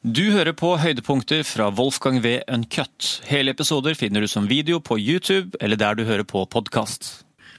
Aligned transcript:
Du 0.00 0.30
hører 0.32 0.54
på 0.56 0.70
høydepunkter 0.80 1.42
fra 1.44 1.66
Wolfgang 1.76 2.22
V. 2.24 2.38
Uncut. 2.48 3.18
Hele 3.28 3.52
episoder 3.52 3.92
finner 3.92 4.24
du 4.24 4.28
som 4.32 4.46
video 4.48 4.78
på 4.80 4.96
YouTube 4.96 5.58
eller 5.60 5.76
der 5.76 5.98
du 5.98 6.06
hører 6.08 6.24
på 6.24 6.46
podkast. 6.48 7.18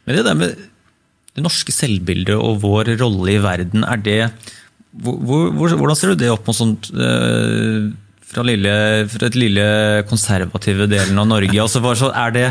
Men 0.10 0.18
det 0.18 0.24
der 0.26 0.40
med 0.40 0.56
det 1.38 1.44
norske 1.46 1.70
selvbildet 1.70 2.34
og 2.34 2.64
vår 2.64 2.96
rolle 2.98 3.36
i 3.36 3.44
verden, 3.44 3.86
er 3.86 4.02
det 4.02 4.24
hvor, 4.90 5.52
hvor, 5.54 5.70
Hvordan 5.70 6.00
ser 6.00 6.16
du 6.16 6.24
det 6.24 6.32
opp 6.34 6.50
mot 6.50 6.58
sånt 6.58 6.90
øh, 6.90 7.94
fra, 8.34 8.48
lille, 8.50 8.74
fra 9.14 9.30
et 9.30 9.38
lille 9.38 9.68
konservative 10.10 10.90
delen 10.90 11.22
av 11.22 11.30
Norge? 11.30 11.62
Altså, 11.62 11.84
så 11.94 12.10
er, 12.10 12.34
det, 12.40 12.48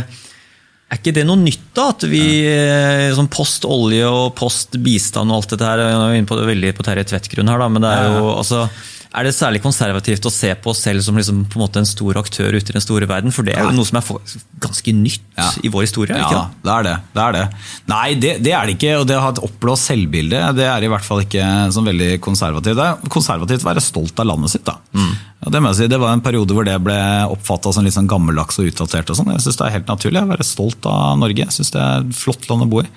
er 0.87 1.03
ikke 1.03 1.17
det 1.19 1.27
noe 1.27 1.43
nytt, 1.43 1.67
da? 1.75 1.89
At 1.97 2.07
vi 2.07 2.23
eh, 2.47 3.09
sånn 3.19 3.33
post 3.35 3.67
olje 3.67 4.07
og 4.07 4.39
post 4.39 4.79
bistand 4.79 5.35
og 5.35 5.43
alt 5.43 5.53
dette 5.57 5.67
her 5.67 5.83
Jeg 5.83 5.99
er 5.99 6.17
inne 6.23 6.31
på 6.31 6.39
det 6.39 6.49
veldig 6.55 6.75
på 6.79 6.87
Terje 6.87 7.11
Tvedt-grunn 7.11 7.51
her, 7.51 7.67
da, 7.67 7.71
men 7.75 7.83
det 7.83 7.95
er 7.99 8.19
jo 8.21 8.33
altså 8.39 8.69
er 9.11 9.27
det 9.27 9.33
særlig 9.35 9.59
konservativt 9.65 10.27
å 10.29 10.31
se 10.31 10.53
på 10.55 10.71
oss 10.71 10.85
selv 10.87 11.03
som 11.03 11.17
liksom 11.19 11.43
på 11.51 11.59
en 11.59 11.65
måte 11.65 11.81
en 11.83 11.89
stor 11.89 12.21
aktør 12.21 12.55
ute 12.55 12.71
i 12.71 12.77
den 12.77 12.85
store 12.85 13.09
verden? 13.11 13.35
For 13.35 13.47
det 13.47 13.57
er 13.57 13.67
jo 13.67 13.75
noe 13.75 13.89
som 13.89 13.99
er 13.99 14.37
ganske 14.63 14.95
nytt 14.95 15.25
ja. 15.35 15.49
i 15.67 15.73
vår 15.73 15.89
historie? 15.89 16.15
ikke 16.15 16.37
Ja, 16.37 16.45
det 16.63 16.75
er 16.77 16.87
det. 16.87 16.95
det, 17.17 17.25
er 17.25 17.37
det. 17.37 17.43
Nei, 17.91 18.07
det, 18.23 18.33
det, 18.47 18.55
er 18.55 18.69
det 18.69 18.77
ikke. 18.79 18.93
Og 19.01 19.09
det 19.11 19.19
å 19.19 19.25
ha 19.25 19.33
et 19.35 19.43
oppblåst 19.49 19.91
selvbilde 19.91 20.45
det 20.61 20.69
er 20.71 20.87
i 20.87 20.93
hvert 20.93 21.07
fall 21.07 21.25
ikke 21.25 21.49
sånn 21.75 21.91
veldig 21.91 22.13
konservativt. 22.23 22.79
Det 22.79 22.87
er 22.87 23.13
konservativt 23.19 23.67
å 23.67 23.71
være 23.73 23.85
stolt 23.85 24.23
av 24.23 24.31
landet 24.31 24.55
sitt. 24.55 24.67
da. 24.69 24.79
Mm. 24.95 25.13
Ja, 25.41 25.49
det, 25.55 25.61
må 25.63 25.71
jeg 25.71 25.79
si, 25.79 25.87
det 25.89 25.97
var 25.97 26.13
en 26.13 26.21
periode 26.21 26.53
hvor 26.53 26.67
det 26.69 26.75
ble 26.85 26.99
oppfatta 27.33 27.71
som 27.73 27.87
litt 27.87 27.95
sånn 27.95 28.09
gammeldags 28.11 28.59
og 28.61 28.67
utdatert. 28.69 29.09
og 29.09 29.17
sånn. 29.17 29.31
Jeg 29.33 29.45
syns 29.47 29.57
det 29.57 29.67
er 29.67 29.77
helt 29.79 29.89
naturlig 29.89 30.21
å 30.21 30.29
være 30.29 30.45
stolt 30.45 30.89
av 30.89 31.15
Norge. 31.17 31.47
Jeg 31.47 31.57
syns 31.57 31.73
det 31.73 31.81
er 31.81 32.03
et 32.03 32.19
flott 32.19 32.45
land 32.51 32.67
å 32.67 32.69
bo 32.69 32.83
i. 32.83 32.89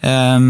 Um, 0.00 0.46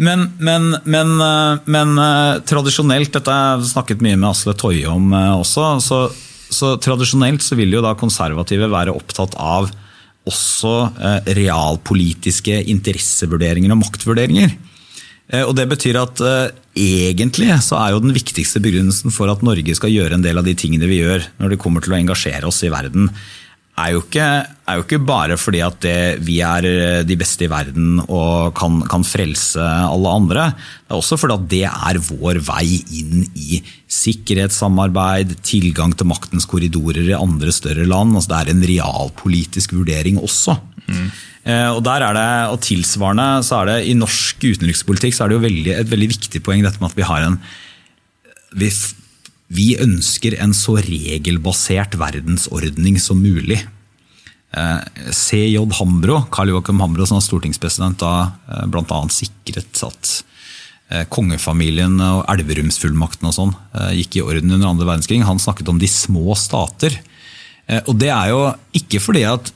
men, 0.00 0.24
men, 0.40 0.70
men, 0.88 1.10
eh, 1.20 1.66
men 1.68 1.92
uh, 2.00 2.38
tradisjonelt, 2.48 3.12
dette 3.12 3.34
har 3.34 3.58
jeg 3.60 3.74
snakket 3.74 4.04
mye 4.06 4.16
med 4.16 4.30
Asle 4.30 4.56
Toje 4.56 4.88
om 4.88 5.12
uh, 5.12 5.34
også, 5.42 5.66
så, 5.84 5.98
så, 6.48 6.72
tradisjonelt 6.80 7.44
så 7.44 7.60
vil 7.60 7.76
jo 7.76 7.84
da 7.84 7.92
konservative 8.00 8.70
være 8.72 8.96
opptatt 8.96 9.36
av 9.36 9.68
også 10.26 10.72
realpolitiske 11.36 12.56
interessevurderinger 12.72 13.70
og 13.70 13.84
maktvurderinger. 13.84 14.56
Eh, 15.32 15.42
og 15.42 15.56
Det 15.58 15.66
betyr 15.70 15.98
at 16.00 16.22
uh, 16.22 16.52
egentlig 16.76 17.50
så 17.64 17.80
er 17.80 17.94
jo 17.94 18.04
den 18.04 18.14
viktigste 18.14 18.62
begrunnelsen 18.62 19.14
for 19.14 19.32
at 19.32 19.42
Norge 19.46 19.74
skal 19.78 19.94
gjøre 19.94 20.18
en 20.18 20.26
del 20.26 20.38
av 20.38 20.46
de 20.46 20.54
tingene 20.58 20.88
vi 20.90 21.00
gjør 21.02 21.26
når 21.40 21.54
det 21.54 21.62
kommer 21.62 21.82
til 21.82 21.96
å 21.96 22.00
engasjere 22.00 22.46
oss 22.46 22.62
i 22.66 22.72
verden, 22.72 23.10
er 23.76 23.92
jo 23.92 24.00
ikke, 24.00 24.26
er 24.70 24.78
jo 24.78 24.84
ikke 24.86 25.00
bare 25.04 25.36
fordi 25.36 25.60
at 25.64 25.76
det, 25.84 25.96
vi 26.24 26.38
er 26.44 26.66
eh, 26.68 27.00
de 27.04 27.16
beste 27.20 27.44
i 27.44 27.50
verden 27.52 27.98
og 28.06 28.54
kan, 28.56 28.78
kan, 28.88 29.04
frelse 29.04 29.60
alle 29.60 30.14
andre. 30.20 30.46
Det 30.86 30.94
er 30.94 31.00
også 31.00 31.18
fordi 31.20 31.36
at 31.36 31.48
det 31.52 31.62
er 31.68 32.00
vår 32.06 32.40
vei 32.46 32.78
inn 33.00 33.26
i 33.36 33.60
sikkerhetssamarbeid, 33.92 35.36
tilgang 35.44 35.92
til 35.96 36.08
maktens 36.08 36.48
korridorer 36.48 37.10
i 37.10 37.18
andre 37.18 37.52
større 37.52 37.84
land. 37.88 38.16
Altså 38.16 38.32
det 38.32 38.40
er 38.40 38.54
en 38.54 38.66
realpolitisk 38.72 39.76
vurdering 39.76 40.22
også. 40.24 40.56
Mm. 40.86 41.10
Eh, 41.46 41.68
og 41.70 41.84
der 41.86 42.02
er 42.02 42.16
det, 42.16 42.28
og 42.50 42.58
tilsvarende 42.66 43.28
så 43.46 43.60
er 43.60 43.70
det 43.70 43.78
I 43.86 43.94
norsk 43.94 44.42
utenrikspolitikk 44.42 45.14
så 45.14 45.24
er 45.24 45.30
det 45.30 45.38
jo 45.38 45.44
veldig, 45.44 45.72
et 45.78 45.92
veldig 45.92 46.10
viktig 46.16 46.42
poeng 46.42 46.64
dette 46.64 46.82
med 46.82 46.90
at 46.90 46.98
vi 46.98 47.06
har 47.06 47.22
en 47.22 47.38
vi, 48.56 48.70
vi 49.54 49.66
ønsker 49.82 50.38
en 50.42 50.54
så 50.56 50.78
regelbasert 50.82 51.94
verdensordning 52.00 52.98
som 53.02 53.20
mulig. 53.22 53.60
Eh, 54.56 55.10
CJ 55.14 55.60
Hambro, 55.78 56.24
Karl 56.34 56.50
Joakim 56.50 56.82
Hambro, 56.82 57.06
som 57.06 57.20
var 57.20 57.26
stortingspresident 57.28 58.00
da 58.02 58.14
eh, 58.50 58.64
bl.a. 58.72 59.02
sikret 59.14 59.84
at 59.86 60.16
kongefamilien 61.10 61.96
og 61.98 62.20
Elverumsfullmakten 62.30 63.26
og 63.26 63.32
sånn 63.34 63.48
gikk 63.98 64.20
i 64.20 64.22
orden 64.22 64.52
under 64.54 64.68
andre 64.68 64.86
verdenskrig. 64.86 65.18
Han 65.26 65.40
snakket 65.42 65.66
om 65.72 65.80
de 65.82 65.88
små 65.90 66.36
stater. 66.38 66.94
Og 67.90 67.96
det 67.98 68.12
er 68.14 68.30
jo 68.30 68.44
ikke 68.78 69.00
fordi 69.02 69.24
at 69.26 69.50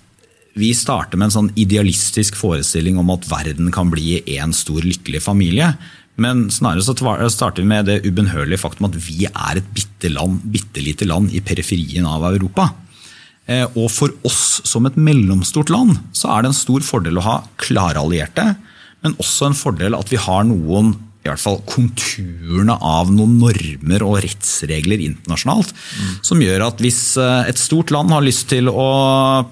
vi 0.59 0.73
starter 0.75 1.19
med 1.19 1.29
en 1.29 1.37
sånn 1.37 1.53
idealistisk 1.59 2.37
forestilling 2.39 2.99
om 2.99 3.13
at 3.15 3.27
verden 3.31 3.71
kan 3.75 3.91
bli 3.93 4.19
én 4.35 4.55
stor, 4.57 4.83
lykkelig 4.83 5.23
familie. 5.23 5.73
Men 6.21 6.49
snarere 6.53 6.85
så 6.85 6.95
starter 6.95 7.63
vi 7.63 7.71
med 7.71 7.87
det 7.89 8.01
ubønnhørlige 8.05 8.61
faktum 8.61 8.91
at 8.91 8.99
vi 8.99 9.25
er 9.31 9.61
et 9.61 9.69
bitte, 9.75 10.11
land, 10.13 10.43
bitte 10.53 10.83
lite 10.85 11.09
land 11.09 11.33
i 11.33 11.43
periferien 11.45 12.09
av 12.09 12.27
Europa. 12.33 12.71
Eh, 13.47 13.65
og 13.75 13.89
for 13.95 14.13
oss 14.27 14.61
som 14.69 14.87
et 14.87 14.99
mellomstort 15.01 15.71
land 15.73 15.97
så 16.17 16.35
er 16.35 16.43
det 16.43 16.53
en 16.53 16.61
stor 16.61 16.85
fordel 16.85 17.21
å 17.21 17.27
ha 17.27 17.37
klare 17.61 18.03
allierte, 18.03 18.53
men 19.01 19.17
også 19.23 19.49
en 19.49 19.57
fordel 19.57 19.97
at 19.97 20.11
vi 20.13 20.21
har 20.21 20.45
noen 20.49 20.93
i 21.21 21.29
hvert 21.29 21.43
fall 21.43 21.59
konturene 21.69 22.73
av 22.81 23.11
noen 23.13 23.35
normer 23.43 24.05
og 24.07 24.23
rettsregler 24.25 25.03
internasjonalt. 25.05 25.75
Mm. 25.77 26.13
Som 26.25 26.41
gjør 26.41 26.65
at 26.71 26.81
hvis 26.81 27.01
eh, 27.21 27.51
et 27.51 27.61
stort 27.61 27.93
land 27.93 28.13
har 28.15 28.25
lyst 28.25 28.49
til 28.53 28.71
å 28.73 28.89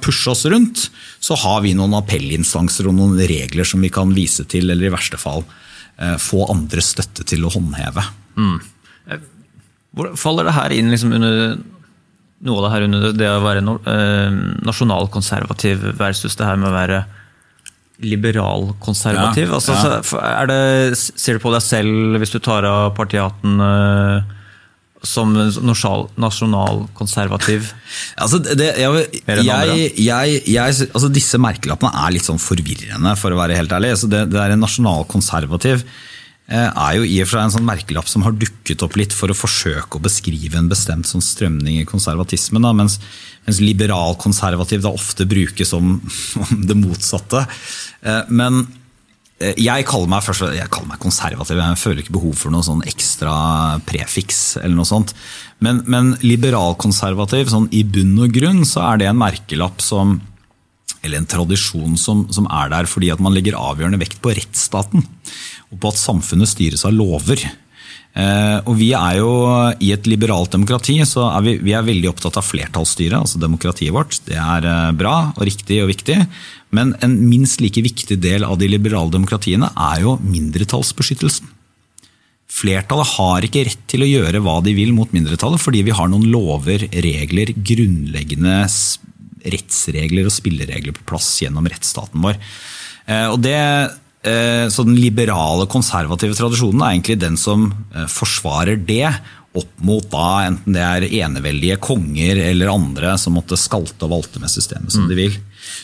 pushe 0.01 0.33
oss 0.33 0.47
rundt, 0.49 0.87
så 1.21 1.37
har 1.37 1.61
vi 1.67 1.75
noen 1.77 1.99
appellinstanser 1.99 2.89
og 2.89 2.97
noen 2.97 3.21
regler 3.21 3.69
som 3.69 3.85
vi 3.85 3.93
kan 3.93 4.15
vise 4.17 4.47
til, 4.49 4.71
eller 4.73 4.89
i 4.89 4.95
verste 4.95 5.21
fall 5.21 5.45
eh, 5.45 6.17
få 6.17 6.47
andre 6.49 6.85
støtte 6.85 7.27
til 7.29 7.45
å 7.45 7.53
håndheve. 7.53 8.07
Mm. 8.41 8.57
Eh, 9.13 9.29
faller 10.17 10.49
det 10.49 10.57
her 10.57 10.73
inn 10.73 10.89
liksom 10.95 11.13
under 11.21 11.59
noe 12.49 12.61
av 12.61 12.65
det 12.65 12.73
her 12.73 12.85
under 12.87 13.15
det 13.19 13.29
å 13.29 13.45
være 13.45 13.63
nasjonalkonservativ 14.65 15.83
versus 15.99 16.39
det 16.39 16.47
her 16.47 16.57
med 16.61 16.71
å 16.71 16.77
være 16.77 17.01
liberal-konservativ? 18.05 19.49
Ja, 19.49 19.55
altså, 19.59 19.73
ja. 19.75 20.03
ser 20.95 21.35
du 21.39 21.41
på 21.43 21.53
deg 21.55 21.63
selv, 21.65 22.19
hvis 22.23 22.35
du 22.35 22.39
tar 22.43 22.63
av 22.69 22.95
partiaten, 22.99 23.53
uh, 23.63 24.19
som 25.07 25.33
nasjonalkonservativ? 25.35 27.63
altså, 28.23 28.37
det, 28.43 28.69
jeg, 28.83 28.91
jeg, 29.37 30.03
jeg, 30.03 30.43
altså, 30.91 31.09
disse 31.11 31.39
merkelappene 31.43 31.93
er 32.05 32.11
litt 32.15 32.27
sånn 32.29 32.43
forvirrende, 32.43 33.13
for 33.19 33.29
å 33.35 33.41
være 33.41 33.59
helt 33.59 33.73
ærlig. 33.75 33.91
Altså, 33.97 34.09
det, 34.11 34.21
det 34.35 34.41
er 34.43 34.51
en 34.55 34.65
nasjonalkonservativ 34.67 35.79
Eh, 35.83 36.08
er 36.49 36.95
jo 36.97 37.05
i 37.05 37.19
og 37.21 37.29
for 37.29 37.37
seg 37.37 37.45
en 37.45 37.55
sånn 37.59 37.69
merkelapp 37.69 38.09
som 38.09 38.25
har 38.25 38.33
dukket 38.33 38.81
opp 38.85 38.97
litt 38.97 39.13
for 39.13 39.29
å 39.29 39.37
forsøke 39.37 39.99
å 39.99 40.05
beskrive 40.05 40.57
en 40.57 40.71
bestemt 40.71 41.09
sånn 41.09 41.25
strømning 41.25 41.83
i 41.83 41.89
konservatismen. 41.89 42.65
Da, 42.65 42.73
mens, 42.77 42.97
mens 43.45 43.61
liberal-konservativ 43.61 44.81
da 44.85 44.95
ofte 44.97 45.29
brukes 45.29 45.75
som, 45.75 45.99
om, 46.43 46.63
det 46.65 46.77
motsatte. 46.79 47.45
Eh, 48.01 48.31
men 48.33 48.63
eh, 49.43 49.61
jeg 49.61 49.85
kaller, 49.91 50.09
meg, 50.15 50.25
først, 50.25 50.47
jeg 50.57 50.73
kaller 50.73 50.95
meg 50.95 51.03
konservativ, 51.05 51.61
jeg 51.61 51.83
føler 51.83 52.01
ikke 52.05 52.17
behov 52.17 52.41
for 52.41 52.55
noe 52.55 52.65
sånn 52.65 52.81
ekstra 52.89 53.35
prefiks. 53.89 54.57
eller 54.63 54.79
noe 54.79 54.89
sånt. 54.89 55.13
Men, 55.61 55.83
men 55.85 56.15
liberal-konservativ, 56.25 57.53
sånn 57.53 57.69
i 57.77 57.85
bunn 57.85 58.17
og 58.25 58.33
grunn, 58.33 58.65
så 58.65 58.87
er 58.89 59.05
det 59.05 59.13
en 59.13 59.21
merkelapp 59.21 59.85
som 59.85 60.17
eller 60.99 61.21
en 61.21 61.29
tradisjon 61.31 61.95
som, 62.01 62.25
som 62.35 62.49
er 62.51 62.73
der 62.73 62.89
fordi 62.91 63.13
at 63.13 63.21
man 63.23 63.31
legger 63.37 63.55
avgjørende 63.55 64.01
vekt 64.01 64.19
på 64.25 64.33
rettsstaten 64.35 65.05
og 65.73 65.81
på 65.83 65.91
at 65.93 66.01
samfunnet 66.01 66.51
styres 66.51 66.85
av 66.89 66.95
lover. 66.97 67.43
Eh, 68.19 68.59
og 68.65 68.79
vi 68.81 68.89
er 68.97 69.19
jo 69.21 69.31
I 69.85 69.93
et 69.95 70.07
liberalt 70.11 70.51
demokrati 70.51 70.97
så 71.07 71.29
er 71.29 71.45
vi, 71.45 71.53
vi 71.63 71.75
er 71.77 71.85
veldig 71.87 72.09
opptatt 72.11 72.39
av 72.41 72.47
flertallsstyret, 72.47 73.19
altså 73.19 73.41
demokratiet 73.43 73.95
vårt. 73.95 74.19
Det 74.27 74.39
er 74.39 74.67
eh, 74.67 74.95
bra 74.99 75.19
og 75.35 75.45
riktig 75.47 75.83
og 75.85 75.93
viktig. 75.93 76.19
Men 76.75 76.95
en 77.05 77.15
minst 77.29 77.63
like 77.65 77.83
viktig 77.85 78.19
del 78.21 78.45
av 78.49 78.59
de 78.61 78.69
liberale 78.71 79.13
demokratiene 79.13 79.71
er 79.73 80.03
jo 80.05 80.17
mindretallsbeskyttelsen. 80.25 81.55
Flertallet 82.49 83.13
har 83.19 83.45
ikke 83.45 83.67
rett 83.69 83.85
til 83.93 84.03
å 84.03 84.09
gjøre 84.09 84.41
hva 84.41 84.57
de 84.65 84.73
vil 84.73 84.95
mot 84.97 85.11
mindretallet, 85.13 85.61
fordi 85.61 85.85
vi 85.85 85.95
har 85.95 86.09
noen 86.09 86.25
lover, 86.33 86.87
regler, 87.05 87.53
grunnleggende 87.53 88.63
rettsregler 89.49 90.27
og 90.27 90.35
spilleregler 90.35 90.97
på 90.97 91.05
plass 91.13 91.29
gjennom 91.45 91.69
rettsstaten 91.69 92.25
vår. 92.25 92.41
Eh, 93.07 93.27
og 93.29 93.39
det 93.45 93.59
så 94.71 94.85
den 94.87 94.99
liberale, 94.99 95.69
konservative 95.71 96.35
tradisjonen 96.35 96.83
er 96.83 96.97
egentlig 96.97 97.19
den 97.23 97.37
som 97.39 97.69
eh, 97.95 98.09
forsvarer 98.11 98.81
det 98.89 99.07
opp 99.59 99.79
mot 99.83 100.05
da, 100.13 100.45
enten 100.47 100.75
det 100.77 100.83
er 100.85 101.07
eneveldige 101.25 101.79
konger 101.83 102.41
eller 102.51 102.73
andre 102.73 103.15
som 103.21 103.37
måtte 103.39 103.59
skalte 103.59 104.07
og 104.07 104.13
valte 104.13 104.43
med 104.43 104.53
systemet 104.53 104.93
som 104.93 105.07
mm. 105.07 105.11
de 105.11 105.19
vil. 105.19 105.39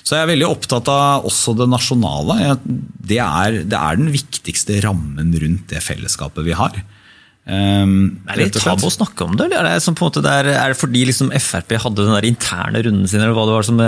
Så 0.04 0.16
jeg 0.16 0.24
er 0.24 0.30
veldig 0.30 0.48
opptatt 0.48 0.88
av 0.92 1.26
også 1.28 1.54
det 1.58 1.68
nasjonale. 1.72 2.56
Det 2.64 3.20
er, 3.22 3.62
det 3.64 3.78
er 3.78 4.00
den 4.00 4.12
viktigste 4.14 4.78
rammen 4.84 5.32
rundt 5.32 5.66
det 5.72 5.82
fellesskapet 5.84 6.46
vi 6.46 6.56
har. 6.56 6.76
Um, 7.44 8.22
er 8.24 8.38
det 8.38 8.46
litt 8.46 8.56
tabu 8.56 8.86
å 8.88 8.92
snakke 8.92 9.26
om 9.26 9.34
det, 9.36 9.50
eller? 9.50 9.66
Er 9.66 9.76
det, 9.76 9.84
som 9.84 9.96
på 9.96 10.06
en 10.06 10.08
måte 10.08 10.22
der, 10.24 10.48
er 10.48 10.72
det 10.72 10.78
fordi 10.80 11.02
liksom 11.10 11.28
Frp 11.36 11.74
hadde 11.82 12.06
den 12.06 12.14
der 12.16 12.28
interne 12.28 12.80
runden 12.86 13.10
sin, 13.10 13.20
eller 13.20 13.36
hva 13.36 13.44
det 13.44 13.58
var 13.58 13.66
som 13.68 13.82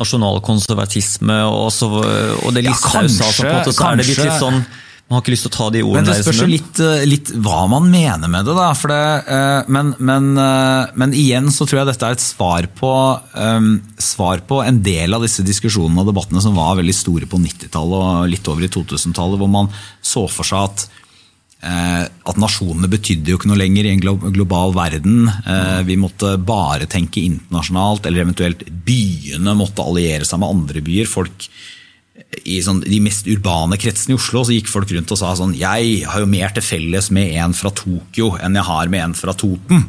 nasjonalkonservatisme 0.00 1.36
og, 1.50 1.68
så, 1.74 1.90
og 1.92 2.56
det 2.56 2.64
Listhaug 2.64 3.04
ja, 3.04 3.12
sa, 3.12 3.28
så, 3.28 3.44
på 3.44 3.50
en 3.50 3.60
måte, 3.60 3.76
så 3.76 3.90
er 3.90 4.00
det 4.00 4.08
litt, 4.08 4.24
litt 4.24 4.40
sånn 4.40 4.64
man 5.04 5.18
har 5.18 5.20
ikke 5.20 5.34
lyst 5.34 5.44
til 5.44 5.52
å 5.52 5.54
ta 5.54 5.66
de 5.68 5.80
ordene 5.84 6.00
men 6.00 6.06
Det 6.08 6.24
spørs 6.24 6.38
jo 6.40 6.46
litt, 6.48 6.78
eh, 6.80 7.02
litt, 7.04 7.30
hva 7.44 7.66
man 7.68 7.90
mener 7.92 8.30
med 8.32 8.48
det. 8.48 8.54
da, 8.56 8.70
det, 8.72 9.00
uh, 9.28 9.68
men, 9.76 9.92
men, 10.00 10.30
uh, 10.40 10.88
men, 10.96 11.12
igjen 11.12 11.50
så 11.52 11.66
tror 11.68 11.82
jeg 11.82 11.90
dette 11.90 12.08
er 12.08 12.16
et 12.16 12.24
svar 12.24 12.68
på, 12.72 12.92
um, 13.36 13.68
svar 14.00 14.40
på 14.48 14.62
en 14.64 14.80
del 14.84 15.12
av 15.12 15.26
disse 15.26 15.44
diskusjonene 15.44 16.00
og 16.00 16.08
debattene 16.08 16.40
som 16.40 16.56
var 16.56 16.80
veldig 16.80 16.96
store 16.96 17.28
på 17.28 17.36
90-tallet 17.42 17.98
og 18.00 18.32
litt 18.32 18.48
over 18.48 18.64
i 18.64 18.72
2000-tallet, 18.72 19.36
hvor 19.42 19.52
man 19.52 19.68
så 20.00 20.24
for 20.24 20.48
seg 20.48 20.72
at 20.72 20.86
eh, 20.88 21.03
at 21.64 22.36
nasjonene 22.40 22.88
betydde 22.92 23.30
jo 23.32 23.38
ikke 23.38 23.48
noe 23.48 23.56
lenger 23.60 23.86
i 23.88 23.92
en 23.94 24.02
glo- 24.02 24.30
global 24.34 24.74
verden. 24.76 25.28
Eh, 25.46 25.82
vi 25.88 25.96
måtte 25.96 26.34
bare 26.44 26.86
tenke 26.90 27.22
internasjonalt, 27.24 28.04
eller 28.06 28.24
eventuelt 28.26 28.66
byene 28.84 29.54
måtte 29.56 29.80
alliere 29.84 30.26
seg 30.28 30.42
med 30.42 30.52
andre 30.52 30.82
byer. 30.84 31.08
Folk 31.08 31.46
i 32.44 32.58
sånn, 32.62 32.82
de 32.84 32.98
mest 33.02 33.26
urbane 33.30 33.78
kretsene 33.80 34.14
i 34.14 34.18
Oslo 34.18 34.42
så 34.46 34.52
gikk 34.54 34.68
folk 34.70 34.90
rundt 34.94 35.10
og 35.14 35.18
sa 35.18 35.32
sånn 35.38 35.54
Jeg 35.58 36.04
har 36.06 36.20
jo 36.22 36.28
mer 36.30 36.52
til 36.54 36.62
felles 36.66 37.08
med 37.14 37.32
en 37.40 37.54
fra 37.56 37.70
Tokyo 37.74 38.34
enn 38.42 38.54
jeg 38.58 38.68
har 38.68 38.90
med 38.92 39.00
en 39.08 39.14
fra 39.18 39.32
Toten. 39.34 39.84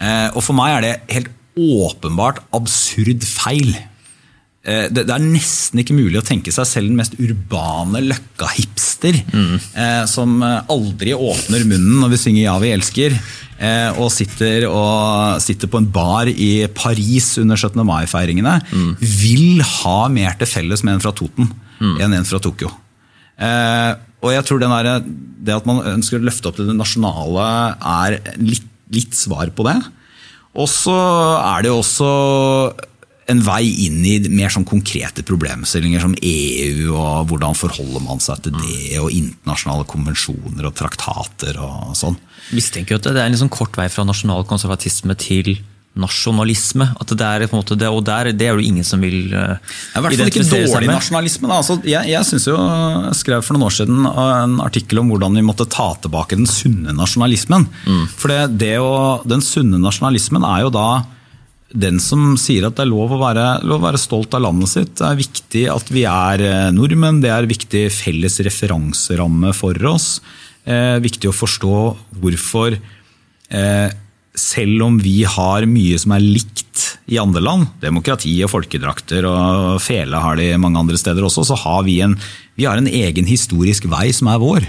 Eh, 0.00 0.28
og 0.34 0.42
for 0.42 0.56
meg 0.58 0.76
er 0.78 0.86
det 0.86 0.94
helt 1.14 1.30
åpenbart 1.56 2.42
absurd 2.56 3.22
feil. 3.24 3.70
Eh, 4.66 4.88
det, 4.90 5.04
er 5.06 5.22
nesten 5.22 5.78
ikke 5.78 5.94
mulig 5.94 6.18
å 6.18 6.26
tenke 6.26 6.50
seg 6.54 6.66
selv 6.66 6.90
den 6.90 6.98
mest 6.98 7.14
urbane 7.22 8.00
løkka-hipster, 8.02 9.18
eh, 9.78 10.04
som 10.10 10.40
eh, 10.42 10.72
aldri 10.72 11.12
åpner 11.14 11.66
munnen 11.68 12.00
når 12.02 12.16
vi 12.16 12.22
synger 12.24 12.42
'Ja, 12.42 12.56
vi 12.62 12.72
elsker', 12.74 13.18
og 13.96 14.10
sitter, 14.12 14.66
og 14.68 15.40
sitter 15.40 15.70
på 15.72 15.78
en 15.80 15.86
bar 15.88 16.28
i 16.28 16.66
Paris 16.76 17.38
under 17.40 17.56
17. 17.56 17.80
mai-feiringene, 17.88 18.58
vil 19.00 19.62
ha 19.64 20.08
mer 20.12 20.36
til 20.36 20.50
felles 20.50 20.82
med 20.84 20.98
en 20.98 21.00
fra 21.00 21.14
Toten 21.16 21.48
enn 21.80 22.12
en 22.12 22.28
fra 22.28 22.36
Tokyo. 22.36 22.68
Og 24.20 24.28
jeg 24.34 24.44
tror 24.44 24.60
der, 24.60 25.00
det 25.40 25.56
at 25.56 25.64
man 25.64 25.80
ønsker 25.80 26.20
å 26.20 26.26
løfte 26.28 26.50
opp 26.50 26.58
til 26.58 26.68
det 26.68 26.76
nasjonale, 26.76 27.46
er 27.80 28.36
litt, 28.36 28.68
litt 28.92 29.16
svar 29.16 29.48
på 29.48 29.64
det. 29.64 29.78
Og 30.52 30.68
så 30.68 30.98
er 31.40 31.64
det 31.64 31.72
jo 31.72 31.80
også 31.80 32.12
en 33.26 33.42
vei 33.42 33.64
inn 33.86 34.02
i 34.06 34.16
mer 34.30 34.52
sånn 34.54 34.66
konkrete 34.68 35.24
problemstillinger 35.26 36.02
som 36.04 36.14
EU 36.20 36.92
og 36.94 37.30
hvordan 37.30 37.56
forholder 37.58 38.04
man 38.04 38.22
seg 38.22 38.44
til 38.44 38.54
det, 38.54 38.98
og 39.02 39.10
internasjonale 39.10 39.86
konvensjoner 39.90 40.68
og 40.68 40.76
traktater 40.78 41.58
og 41.58 41.96
sånn. 41.98 42.18
mistenker 42.54 43.00
at 43.00 43.08
det 43.08 43.16
er 43.18 43.26
en 43.26 43.34
liksom 43.34 43.50
kort 43.50 43.74
vei 43.78 43.88
fra 43.90 44.06
nasjonal 44.06 44.46
konservatisme 44.46 45.18
til 45.18 45.56
nasjonalisme. 45.96 46.90
At 47.00 47.12
det 47.16 47.24
er 47.26 47.46
på 47.48 47.56
en 47.56 47.62
måte 47.62 47.76
det, 47.80 47.88
og 47.88 48.02
der, 48.06 48.30
det 48.36 48.50
er 48.50 48.58
jo 48.58 48.64
ingen 48.68 48.84
som 48.86 49.02
vil 49.02 49.32
uh, 49.32 49.56
i 49.56 50.02
hvert 50.04 50.18
fall 50.20 50.30
ikke 50.30 50.44
dårlig 50.44 50.90
nasjonalisme. 50.90 51.50
Altså, 51.50 51.78
jeg 51.88 52.12
jeg, 52.12 52.28
synes 52.28 52.46
jo, 52.50 52.56
jeg 53.08 53.18
skrev 53.22 53.44
for 53.44 53.56
noen 53.56 53.66
år 53.66 53.76
siden 53.78 54.06
en 54.06 54.58
artikkel 54.64 55.00
om 55.02 55.10
hvordan 55.12 55.40
vi 55.40 55.44
måtte 55.46 55.68
ta 55.72 55.88
tilbake 56.04 56.38
den 56.38 56.48
sunne 56.50 56.94
nasjonalismen. 56.96 57.66
For 58.20 58.32
det, 58.32 58.40
det 58.60 58.74
å, 58.82 59.24
Den 59.26 59.42
sunne 59.44 59.80
nasjonalismen 59.82 60.44
er 60.46 60.66
jo 60.66 60.74
da 60.76 60.88
den 61.74 61.98
som 62.02 62.36
sier 62.38 62.68
at 62.68 62.76
det 62.78 62.84
er 62.84 62.92
lov 62.92 63.14
å, 63.16 63.20
være, 63.20 63.46
lov 63.66 63.80
å 63.80 63.86
være 63.88 64.00
stolt 64.00 64.34
av 64.36 64.44
landet 64.44 64.70
sitt. 64.70 64.92
Det 64.98 65.06
er 65.08 65.18
viktig 65.18 65.64
at 65.72 65.90
vi 65.92 66.04
er 66.08 66.44
eh, 66.46 66.72
nordmenn, 66.74 67.22
det 67.24 67.32
er 67.34 67.48
viktig 67.50 67.86
felles 67.94 68.38
referanseramme 68.46 69.52
for 69.56 69.88
oss. 69.90 70.20
Eh, 70.66 70.96
viktig 71.02 71.30
å 71.30 71.36
forstå 71.36 71.80
hvorfor 72.22 72.76
eh, 72.76 73.88
selv 74.36 74.86
om 74.86 75.00
vi 75.02 75.18
har 75.26 75.66
mye 75.70 75.98
som 75.98 76.14
er 76.14 76.24
likt 76.24 76.85
i 77.06 77.18
andre 77.22 77.42
land, 77.44 77.68
demokrati 77.82 78.32
og 78.42 78.50
folkedrakter 78.50 79.26
og 79.30 79.80
fele 79.82 80.18
har 80.22 80.38
de 80.38 80.48
mange 80.58 80.80
andre 80.80 80.98
steder 80.98 81.26
også, 81.26 81.44
så 81.46 81.58
har 81.62 81.84
vi 81.86 82.00
en, 82.02 82.16
vi 82.58 82.66
har 82.66 82.80
en 82.80 82.90
egen 82.90 83.28
historisk 83.28 83.86
vei 83.92 84.08
som 84.16 84.32
er 84.32 84.40
vår. 84.42 84.66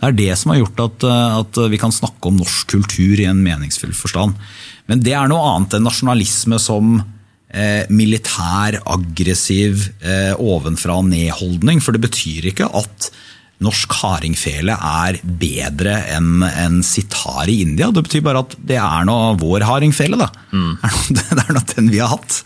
Det 0.00 0.08
er 0.08 0.16
det 0.16 0.36
som 0.40 0.52
har 0.52 0.62
gjort 0.62 0.80
at, 0.84 1.04
at 1.44 1.60
vi 1.72 1.80
kan 1.80 1.92
snakke 1.92 2.30
om 2.30 2.40
norsk 2.40 2.72
kultur 2.72 3.20
i 3.20 3.28
en 3.28 3.42
meningsfull 3.44 3.92
forstand. 3.96 4.36
Men 4.88 5.04
det 5.04 5.14
er 5.16 5.28
noe 5.28 5.44
annet 5.54 5.76
enn 5.76 5.86
nasjonalisme 5.86 6.58
som 6.60 6.96
eh, 7.54 7.84
militær, 7.92 8.80
aggressiv, 8.96 9.88
eh, 10.04 10.32
ovenfra 10.36 10.98
og 11.00 11.08
ned-holdning. 11.08 11.80
For 11.84 11.96
det 11.96 12.04
betyr 12.04 12.50
ikke 12.52 12.68
at 12.68 13.10
norsk 13.62 13.92
hardingfele 14.00 14.74
er 14.74 15.18
bedre 15.22 15.94
enn 16.16 16.42
en 16.48 16.80
sitar 16.86 17.48
i 17.50 17.60
India. 17.64 17.90
Det 17.94 18.02
betyr 18.08 18.24
bare 18.26 18.42
at 18.44 18.56
det 18.58 18.78
er 18.80 19.06
nå 19.08 19.16
vår 19.40 19.66
hardingfele. 19.68 20.18
Da. 20.20 20.30
Det 21.14 21.26
er 21.30 21.54
nå 21.54 21.62
den 21.74 21.92
vi 21.92 22.02
har 22.02 22.10
hatt. 22.16 22.42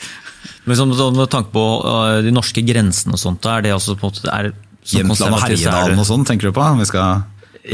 Men 0.68 0.76
sånn 0.76 0.92
med 1.16 1.30
tanke 1.32 1.52
på 1.54 1.64
uh, 1.80 2.18
de 2.24 2.32
norske 2.34 2.62
grensene 2.66 3.16
og 3.16 3.22
sånt, 3.22 3.46
er 3.48 3.64
det 3.64 3.72
altså 3.72 3.96
på 3.96 4.08
en 4.10 4.12
måte 4.12 4.34
er, 4.34 4.52
Jämtland 4.88 5.34
og 5.34 5.40
er 5.40 5.46
Herjedalen 5.46 6.00
og 6.00 6.06
sånn, 6.08 6.26
tenker 6.28 6.50
du 6.50 6.56
på? 6.56 6.64
Vi 6.80 6.88
skal 6.88 7.24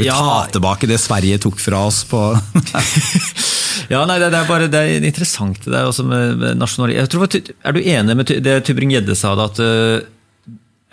Ja. 0.03 0.15
ta 0.15 0.47
tilbake 0.51 0.87
det 0.87 0.97
Sverige 0.99 1.39
tok 1.39 1.59
fra 1.59 1.85
oss 1.87 2.03
på 2.09 2.19
Ja, 3.93 4.01
nei, 4.07 4.17
det, 4.19 4.31
er 4.33 4.47
bare 4.49 4.67
det 4.71 4.79
er 4.81 5.05
interessant 5.05 5.61
det 5.63 5.75
er 5.77 5.87
også 5.87 6.03
med, 6.07 6.41
tror, 7.11 7.27
er 7.31 7.75
du 7.75 7.79
enig 7.79 8.15
med 8.17 8.33
det 8.43 8.55
Tybring-Gjedde 8.67 9.15
sa, 9.15 9.35
da, 9.39 9.45
at 9.51 9.61
øh, 9.63 10.01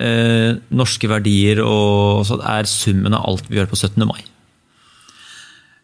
øh, 0.03 0.61
norske 0.75 1.11
verdier 1.11 1.63
og 1.65 2.27
sånt 2.29 2.45
er 2.49 2.69
summen 2.71 3.17
av 3.17 3.27
alt 3.29 3.49
vi 3.49 3.61
gjør 3.61 3.71
på 3.71 3.79
17. 3.79 4.03
mai? 4.09 4.21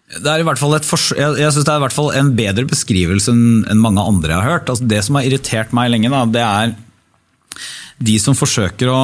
Det 0.09 0.29
er 0.33 0.41
i 0.41 0.47
hvert 0.47 0.61
fall 0.61 0.73
et 0.73 0.87
jeg, 0.89 1.33
jeg 1.37 1.53
synes 1.53 1.67
det 1.67 1.73
er 1.73 1.81
i 1.81 1.85
hvert 1.85 1.95
fall 1.95 2.15
en 2.17 2.31
bedre 2.37 2.65
beskrivelse 2.69 3.33
enn 3.35 3.67
enn 3.69 3.83
mange 3.83 4.01
andre 4.01 4.33
jeg 4.33 4.41
har 4.41 4.55
hørt. 4.55 4.71
Altså 4.73 4.87
det 4.89 5.03
som 5.05 5.19
har 5.19 5.29
irritert 5.29 5.75
meg 5.77 5.91
lenge, 5.93 6.13
da, 6.13 6.23
det 6.33 6.45
er 6.45 6.77
de 7.99 8.15
som 8.23 8.37
forsøker 8.39 8.91
å, 8.93 9.01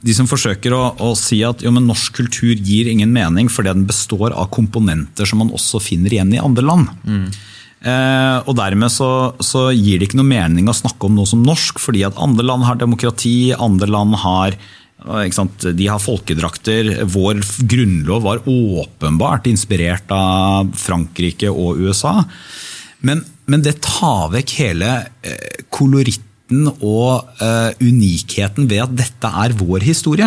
de 0.00 0.14
som 0.16 0.28
forsøker 0.28 0.72
å, 0.72 0.82
å 1.04 1.12
si 1.18 1.42
at 1.44 1.60
jo, 1.64 1.72
men 1.76 1.84
norsk 1.88 2.16
kultur 2.16 2.54
gir 2.56 2.88
ingen 2.88 3.12
mening 3.12 3.50
fordi 3.52 3.74
den 3.74 3.86
består 3.88 4.32
av 4.32 4.48
komponenter 4.54 5.28
som 5.28 5.42
man 5.42 5.52
også 5.56 5.82
finner 5.84 6.16
igjen 6.16 6.32
i 6.32 6.40
andre 6.40 6.64
land. 6.64 6.88
Eh, 7.80 8.36
og 8.44 8.56
Dermed 8.58 8.92
så, 8.92 9.10
så 9.40 9.70
gir 9.72 10.00
det 10.00 10.10
ikke 10.10 10.20
noe 10.20 10.28
mening 10.28 10.68
å 10.68 10.76
snakke 10.76 11.08
om 11.08 11.16
noe 11.16 11.28
som 11.28 11.42
norsk, 11.44 11.80
fordi 11.80 12.04
at 12.08 12.18
andre 12.20 12.44
land 12.44 12.66
har 12.68 12.80
demokrati, 12.80 13.54
andre 13.56 13.88
land 13.90 14.18
har 14.20 14.58
sant, 15.32 15.64
de 15.64 15.86
har 15.88 16.00
folkedrakter. 16.02 17.04
Vår 17.08 17.40
grunnlov 17.64 18.22
var 18.22 18.42
åpenbart 18.44 19.46
inspirert 19.48 20.10
av 20.12 20.74
Frankrike 20.76 21.48
og 21.48 21.80
USA. 21.80 22.18
Men, 23.00 23.24
men 23.48 23.64
det 23.64 23.80
tar 23.80 24.28
vekk 24.34 24.56
hele 24.60 24.90
eh, 25.24 25.64
koloritten 25.72 26.66
og 26.82 27.28
uh, 27.38 27.70
unikheten 27.78 28.66
ved 28.66 28.82
at 28.82 28.94
dette 28.98 29.28
er 29.44 29.54
vår 29.54 29.84
historie. 29.86 30.26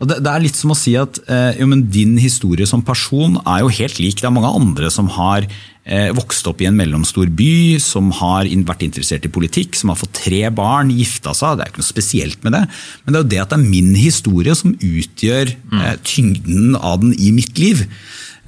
Det, 0.00 0.16
det 0.24 0.30
er 0.32 0.40
litt 0.40 0.56
som 0.56 0.72
å 0.72 0.78
si 0.78 0.94
at 0.96 1.18
eh, 1.28 1.58
jo, 1.60 1.66
men 1.68 1.84
din 1.92 2.14
historie 2.20 2.64
som 2.68 2.80
person 2.84 3.36
er 3.42 3.60
jo 3.64 3.74
helt 3.80 4.00
lik. 4.00 4.20
Det 4.20 4.28
er 4.28 4.32
mange 4.32 4.52
andre 4.56 4.88
som 4.92 5.10
har 5.12 5.44
eh, 5.44 6.08
vokst 6.16 6.48
opp 6.48 6.62
i 6.62 6.68
en 6.70 6.78
mellomstor 6.78 7.28
by, 7.36 7.76
som 7.84 8.08
har 8.16 8.48
vært 8.68 8.86
interessert 8.86 9.28
i 9.28 9.32
politikk, 9.32 9.76
som 9.76 9.92
har 9.92 10.00
fått 10.00 10.16
tre 10.22 10.46
barn, 10.56 10.92
gifta 10.96 11.34
seg. 11.36 11.58
Det 11.58 11.66
er 11.66 11.72
ikke 11.74 11.84
noe 11.84 11.90
spesielt 11.90 12.46
med 12.46 12.56
det. 12.56 12.62
Men 13.04 13.12
det 13.12 13.20
er 13.20 13.26
jo 13.26 13.32
det 13.34 13.42
at 13.44 13.52
det 13.52 13.58
er 13.60 13.72
min 13.76 13.92
historie 13.98 14.56
som 14.56 14.72
utgjør 14.72 15.52
eh, 15.52 15.96
tyngden 16.08 16.78
av 16.80 17.02
den 17.04 17.12
i 17.20 17.34
mitt 17.36 17.60
liv. 17.60 17.84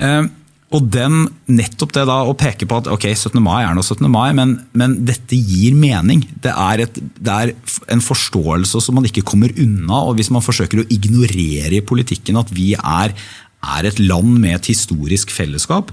Eh, 0.00 0.22
og 0.72 0.86
den, 0.94 1.26
nettopp 1.52 1.92
det 1.92 2.06
da 2.08 2.22
å 2.24 2.32
peke 2.38 2.64
på 2.69 2.78
at 2.80 2.86
ok, 2.88 3.04
17. 3.12 3.36
mai 3.44 3.60
er 3.66 3.74
nå 3.76 3.82
17. 3.84 4.06
mai, 4.10 4.30
men, 4.36 4.54
men 4.72 4.94
dette 5.04 5.36
gir 5.36 5.74
mening. 5.76 6.22
Det 6.44 6.52
er, 6.55 6.82
et, 6.86 6.96
det 7.20 7.34
er 7.34 7.52
en 7.93 8.00
forståelse 8.05 8.81
som 8.81 8.96
man 8.96 9.05
ikke 9.08 9.24
kommer 9.29 9.52
unna. 9.60 9.98
og 10.08 10.17
Hvis 10.17 10.31
man 10.32 10.44
forsøker 10.44 10.81
å 10.81 10.86
ignorere 10.88 11.76
i 11.76 11.84
politikken 11.84 12.41
at 12.41 12.52
vi 12.56 12.70
er, 12.79 13.12
er 13.62 13.88
et 13.91 14.00
land 14.00 14.38
med 14.41 14.56
et 14.56 14.70
historisk 14.72 15.31
fellesskap, 15.34 15.93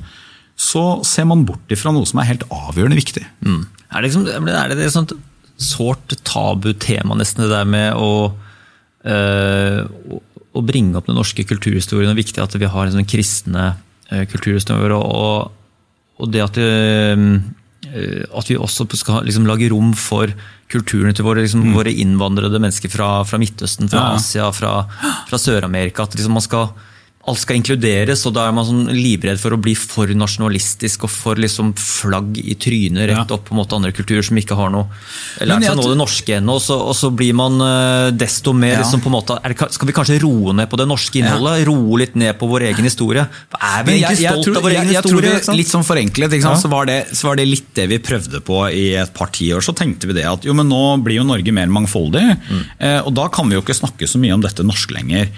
så 0.59 0.86
ser 1.07 1.27
man 1.27 1.43
bort 1.48 1.71
ifra 1.71 1.91
noe 1.95 2.07
som 2.07 2.19
er 2.24 2.31
helt 2.31 2.48
avgjørende 2.51 3.00
viktig. 3.00 3.25
Er 3.89 4.00
det, 4.00 4.07
liksom, 4.09 4.25
er 4.48 4.74
det 4.74 4.79
et 4.88 4.95
sånt 4.95 5.13
sårt 5.59 6.15
tabutema, 6.27 7.15
nesten, 7.19 7.43
det 7.45 7.51
der 7.51 7.67
med 7.67 8.00
å, 8.00 8.31
øh, 9.03 9.83
å- 10.55 10.63
bringe 10.65 10.95
opp 11.00 11.07
den 11.07 11.15
norske 11.15 11.43
kulturhistorien? 11.48 12.09
og 12.12 12.17
viktig 12.19 12.41
at 12.43 12.55
vi 12.59 12.67
har 12.67 12.88
en 12.88 12.98
sånn 12.98 13.07
kristne 13.07 13.69
øh. 14.11 14.91
Og, 14.95 15.51
og 16.19 16.33
det 16.33 16.41
at, 16.41 16.57
øh, 16.57 17.41
øh, 17.95 18.23
at 18.37 18.49
vi 18.49 18.55
også 18.57 18.85
skal 18.93 19.23
liksom 19.23 19.45
lage 19.45 19.71
rom 19.71 19.93
for 19.93 20.27
kulturen 20.71 21.13
til 21.15 21.25
våre, 21.25 21.41
liksom, 21.41 21.73
våre 21.73 21.91
innvandrede 21.91 22.59
mennesker 22.59 22.89
fra, 22.89 23.23
fra 23.23 23.37
Midtøsten, 23.37 23.89
fra 23.89 24.11
Ja. 24.11 24.15
Asia, 24.15 24.49
fra, 24.51 24.85
fra 25.29 25.37
Sør-Amerika. 25.37 26.03
At 26.03 26.15
liksom 26.15 26.33
man 26.33 26.41
skal 26.41 26.67
alt 27.27 27.38
skal 27.41 27.57
inkluderes, 27.59 28.21
og 28.25 28.33
da 28.33 28.45
er 28.47 28.53
man 28.55 28.65
sånn 28.65 28.85
livredd 28.95 29.38
for 29.41 29.53
å 29.53 29.57
bli 29.61 29.73
for 29.77 30.07
nasjonalistisk 30.07 31.03
og 31.05 31.11
for 31.11 31.35
liksom 31.38 31.73
flagg 31.77 32.38
i 32.39 32.55
trynet 32.57 33.09
rett 33.11 33.33
opp 33.35 33.43
på 33.49 33.53
en 33.53 33.59
måte 33.59 33.75
andre 33.75 33.91
kulturer 33.93 34.23
som 34.25 34.39
ikke 34.39 34.55
har 34.57 34.71
noe 34.73 34.88
lært 35.43 35.65
seg 35.67 35.75
noe 35.77 35.91
det 35.91 35.97
norske 35.99 36.38
ennå. 36.39 36.55
Og, 36.57 36.63
så- 36.63 36.79
og 36.79 36.95
så 36.97 37.11
blir 37.13 37.35
man 37.38 37.59
eh, 37.61 38.11
desto 38.17 38.53
mer 38.55 38.77
Ja. 38.77 38.79
liksom 38.81 39.03
på 39.03 39.11
en 39.11 39.17
måte, 39.19 39.38
er 39.43 39.49
det, 39.53 39.67
Skal 39.75 39.88
vi 39.88 39.93
kanskje 39.93 40.19
roe 40.23 40.53
ned 40.53 40.69
på 40.71 40.77
det 40.79 40.88
norske 40.88 41.19
innholdet? 41.19 41.67
Roe 41.67 41.99
litt 41.99 42.15
ned 42.15 42.39
på 42.39 42.47
vår 42.49 42.61
egen 42.71 42.83
historie? 42.88 43.27
Er 43.61 43.83
vi 43.83 43.99
egentlig 44.01 44.25
stolt 44.31 44.45
tror, 44.47 44.57
av 44.57 44.63
vår 44.63 44.71
egen 44.71 44.88
jeg, 44.88 44.93
jeg 44.93 45.03
tror 45.03 45.11
historie? 45.21 45.29
det, 45.35 45.41
ikke? 45.43 45.57
Litt 45.59 45.67
sånn 45.75 45.85
forenklet? 45.85 46.38
Ja. 46.41 46.55
Så, 46.55 46.69
var 46.71 46.85
det, 46.85 46.99
så 47.13 47.27
var 47.29 47.35
det 47.35 47.47
litt 47.47 47.73
det 47.75 47.89
vi 47.89 47.99
prøvde 47.99 48.41
på 48.41 48.63
i 48.73 48.95
et 48.95 49.13
par 49.13 49.27
tiår. 49.27 49.61
Så 49.61 49.75
tenkte 49.75 50.07
vi 50.07 50.13
det 50.17 50.25
at 50.25 50.45
jo, 50.47 50.53
men 50.55 50.67
nå 50.71 51.03
blir 51.03 51.19
jo 51.19 51.27
Norge 51.27 51.51
mer 51.53 51.67
mangfoldig, 51.67 52.25
mm. 52.49 52.63
og 53.05 53.13
da 53.13 53.27
kan 53.27 53.45
vi 53.49 53.59
jo 53.59 53.61
ikke 53.61 53.75
snakke 53.77 54.07
så 54.09 54.17
mye 54.17 54.33
om 54.33 54.41
dette 54.41 54.63
norsk 54.65 54.89
lenger. 54.97 55.29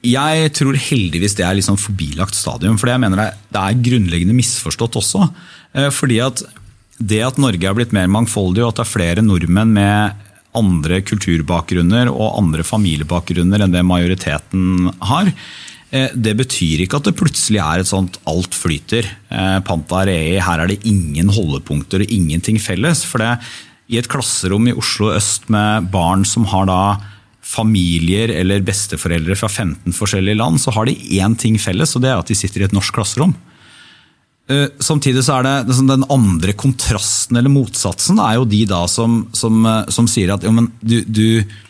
Eh, 0.00 0.14
jeg 0.14 0.52
tror 0.56 0.78
heldigvis 0.78 1.36
det 1.38 1.46
er 1.46 1.58
litt 1.58 1.68
sånn 1.68 1.80
forbilagt 1.80 2.36
stadium, 2.36 2.78
for 2.80 2.92
jeg 2.92 3.02
mener 3.02 3.20
det, 3.22 3.60
er 3.60 3.82
grunnleggende 3.84 4.36
misforstått 4.36 4.98
også. 5.00 5.28
Eh, 5.76 5.90
fordi 5.94 6.20
at 6.24 6.44
det 7.00 7.22
at 7.24 7.40
Norge 7.40 7.64
er 7.64 7.76
blitt 7.76 7.94
mer 7.96 8.10
mangfoldig, 8.12 8.64
og 8.64 8.72
at 8.72 8.80
det 8.80 8.86
er 8.86 8.94
flere 8.94 9.24
nordmenn 9.24 9.72
med 9.76 10.28
andre 10.56 10.98
kulturbakgrunner 11.06 12.10
og 12.10 12.40
andre 12.40 12.64
familiebakgrunner 12.66 13.62
enn 13.62 13.76
det 13.76 13.84
majoriteten 13.86 14.90
har, 15.06 15.30
Eh, 15.90 16.12
det 16.14 16.36
betyr 16.38 16.84
ikke 16.84 17.00
at 17.00 17.08
det 17.08 17.18
plutselig 17.18 17.58
er 17.62 17.82
et 17.82 17.90
sånt 17.90 18.20
alt 18.30 18.54
flyter. 18.54 19.08
Panta 19.30 19.62
Panta 19.66 20.04
rei, 20.06 20.38
her 20.38 20.62
er 20.62 20.70
det 20.70 20.84
ingen 20.86 21.32
holdepunkter 21.34 22.04
og 22.04 22.12
ingenting 22.14 22.60
felles. 22.62 23.02
For 23.06 23.22
det, 23.22 23.32
i 23.90 23.98
et 23.98 24.08
klasserom 24.10 24.68
i 24.70 24.76
Oslo 24.76 25.10
øst 25.16 25.48
med 25.50 25.90
barn 25.90 26.22
som 26.28 26.46
har 26.52 26.68
da 26.70 26.82
familier 27.50 28.30
eller 28.34 28.62
besteforeldre 28.62 29.36
fra 29.38 29.48
15 29.50 29.94
forskjellige 29.96 30.38
land, 30.38 30.60
så 30.62 30.74
har 30.76 30.86
de 30.86 30.96
én 31.18 31.34
ting 31.38 31.58
felles, 31.58 31.96
og 31.96 32.04
det 32.04 32.12
er 32.12 32.20
at 32.20 32.30
de 32.30 32.38
sitter 32.38 32.62
i 32.62 32.68
et 32.68 32.76
norsk 32.76 32.94
klasserom. 32.94 33.34
Eh, 34.50 34.68
samtidig 34.82 35.24
så 35.26 35.38
er 35.38 35.48
det 35.48 35.78
den 35.78 36.06
andre 36.10 36.54
kontrasten 36.58 37.38
eller 37.38 37.52
motsatsen 37.52 38.22
er 38.22 38.38
jo 38.38 38.46
de 38.50 38.64
da 38.70 38.84
som, 38.90 39.24
som, 39.36 39.66
som 39.90 40.08
sier 40.10 40.34
at 40.34 40.46
jo, 40.46 40.54
men 40.54 40.70
du, 40.82 41.00
du 41.06 41.26
Eh, 41.30 41.69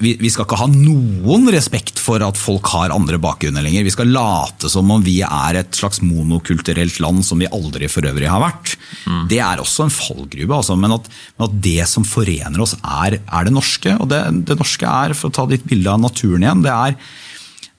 vi, 0.00 0.16
vi, 0.20 0.28
skal 0.28 0.44
ikke 0.44 0.58
ha 0.60 0.66
noen 0.68 1.46
respekt 1.54 2.00
for 2.02 2.20
at 2.24 2.36
folk 2.36 2.66
har 2.72 2.92
andre 2.92 3.20
bakgrunner 3.22 3.64
lenger. 3.64 3.86
Vi 3.86 3.92
skal 3.94 4.10
late 4.12 4.68
som 4.68 4.90
om 4.92 5.00
vi 5.04 5.20
er 5.24 5.60
et 5.60 5.78
slags 5.78 6.02
monokulturelt 6.04 6.98
land 7.00 7.24
som 7.24 7.40
vi 7.40 7.48
aldri 7.48 7.88
for 7.88 8.04
øvrig 8.10 8.28
har 8.28 8.42
vært. 8.42 8.74
Mm. 9.06 9.22
Det 9.30 9.40
er 9.40 9.62
også 9.62 9.86
en 9.86 9.94
fallgruve. 9.94 10.58
Altså, 10.58 10.76
men, 10.76 10.96
at, 10.98 11.08
men, 11.36 11.46
at, 11.46 11.56
det 11.64 11.88
som 11.88 12.04
forener 12.04 12.60
oss, 12.60 12.74
er, 12.82 13.20
er 13.22 13.48
det 13.48 13.54
norske. 13.54 13.94
Og 14.02 14.10
det, 14.10 14.20
det, 14.50 14.58
norske 14.60 14.90
er, 14.90 15.16
for 15.16 15.30
å 15.30 15.36
ta 15.38 15.46
ditt 15.48 15.64
bilde 15.70 15.94
av 15.94 16.02
naturen 16.02 16.44
igjen, 16.44 16.66
det 16.66 16.76
er, 16.76 16.98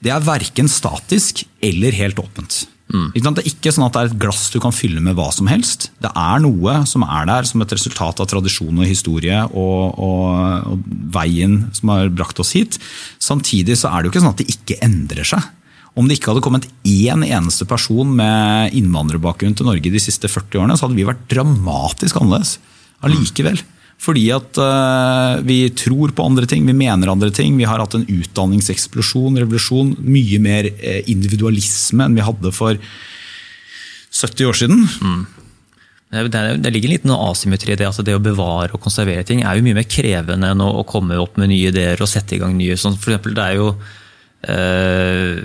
det 0.02 0.16
er 0.16 0.26
verken 0.26 0.72
statisk 0.72 1.44
eller 1.62 2.00
helt 2.00 2.18
åpent. 2.24 2.64
Mm. 2.92 3.08
Det 3.14 3.40
er 3.40 3.48
ikke 3.48 3.72
sånn 3.72 3.86
at 3.86 3.94
det 3.94 4.02
er 4.02 4.10
et 4.10 4.20
glass 4.20 4.50
du 4.52 4.58
kan 4.60 4.74
fylle 4.74 5.00
med 5.04 5.16
hva 5.16 5.30
som 5.32 5.48
helst. 5.48 5.88
Det 6.02 6.10
er 6.12 6.42
noe 6.44 6.82
som 6.88 7.06
er 7.06 7.28
der 7.30 7.48
som 7.48 7.64
et 7.64 7.72
resultat 7.72 8.20
av 8.20 8.28
tradisjon 8.28 8.82
og 8.82 8.88
historie 8.88 9.38
og, 9.48 9.96
og, 9.96 10.68
og 10.74 10.86
veien 11.14 11.62
som 11.76 11.94
har 11.94 12.12
brakt 12.12 12.42
oss 12.42 12.52
hit. 12.56 12.78
Samtidig 13.22 13.78
så 13.80 13.90
er 13.90 14.02
det 14.02 14.10
jo 14.10 14.14
ikke 14.14 14.24
sånn 14.26 14.34
at 14.34 14.44
det 14.44 14.52
ikke 14.52 14.80
endrer 14.84 15.28
seg. 15.32 15.50
Om 15.96 16.08
det 16.08 16.18
ikke 16.18 16.32
hadde 16.32 16.44
kommet 16.44 16.68
én 16.88 17.24
eneste 17.26 17.66
person 17.68 18.08
med 18.16 18.76
innvandrerbakgrunn 18.76 19.56
til 19.56 19.68
Norge 19.68 19.92
de 19.92 20.00
siste 20.00 20.28
40 20.30 20.62
årene, 20.62 20.76
så 20.76 20.86
hadde 20.86 20.96
vi 20.96 21.08
vært 21.08 21.26
dramatisk 21.32 22.20
annerledes 22.20 22.56
allikevel. 23.04 23.60
Mm. 23.60 23.81
Fordi 24.02 24.24
at 24.34 24.58
uh, 24.58 25.38
vi 25.46 25.68
tror 25.78 26.10
på 26.14 26.24
andre 26.26 26.48
ting, 26.50 26.66
vi 26.66 26.74
mener 26.74 27.12
andre 27.12 27.30
ting. 27.34 27.54
Vi 27.58 27.68
har 27.68 27.78
hatt 27.78 27.94
en 27.94 28.08
utdanningseksplosjon, 28.10 29.38
revolusjon. 29.38 29.94
Mye 30.02 30.40
mer 30.42 30.66
uh, 30.72 30.98
individualisme 31.10 32.08
enn 32.08 32.16
vi 32.18 32.24
hadde 32.26 32.50
for 32.56 32.80
70 34.12 34.48
år 34.50 34.58
siden. 34.58 34.82
Mm. 35.02 35.22
Det, 36.12 36.70
ligger 36.74 36.88
en 36.88 36.94
liten 36.96 37.14
asymmetri 37.14 37.72
i 37.72 37.78
det. 37.78 37.86
altså 37.86 38.02
Det 38.04 38.16
å 38.18 38.22
bevare 38.22 38.74
og 38.74 38.82
konservere 38.82 39.24
ting 39.28 39.44
er 39.46 39.56
jo 39.56 39.64
mye 39.64 39.78
mer 39.78 39.88
krevende 39.88 40.50
enn 40.50 40.64
å, 40.64 40.82
komme 40.88 41.16
opp 41.22 41.38
med 41.40 41.52
nye 41.52 41.70
ideer 41.70 42.02
og 42.02 42.10
sette 42.10 42.36
i 42.36 42.40
gang 42.42 42.58
nye. 42.58 42.76
Sånn, 42.76 42.98
for 42.98 43.14
eksempel, 43.14 43.36
det 43.38 43.46
er 43.46 43.60
jo 43.60 43.70
uh, 44.50 45.36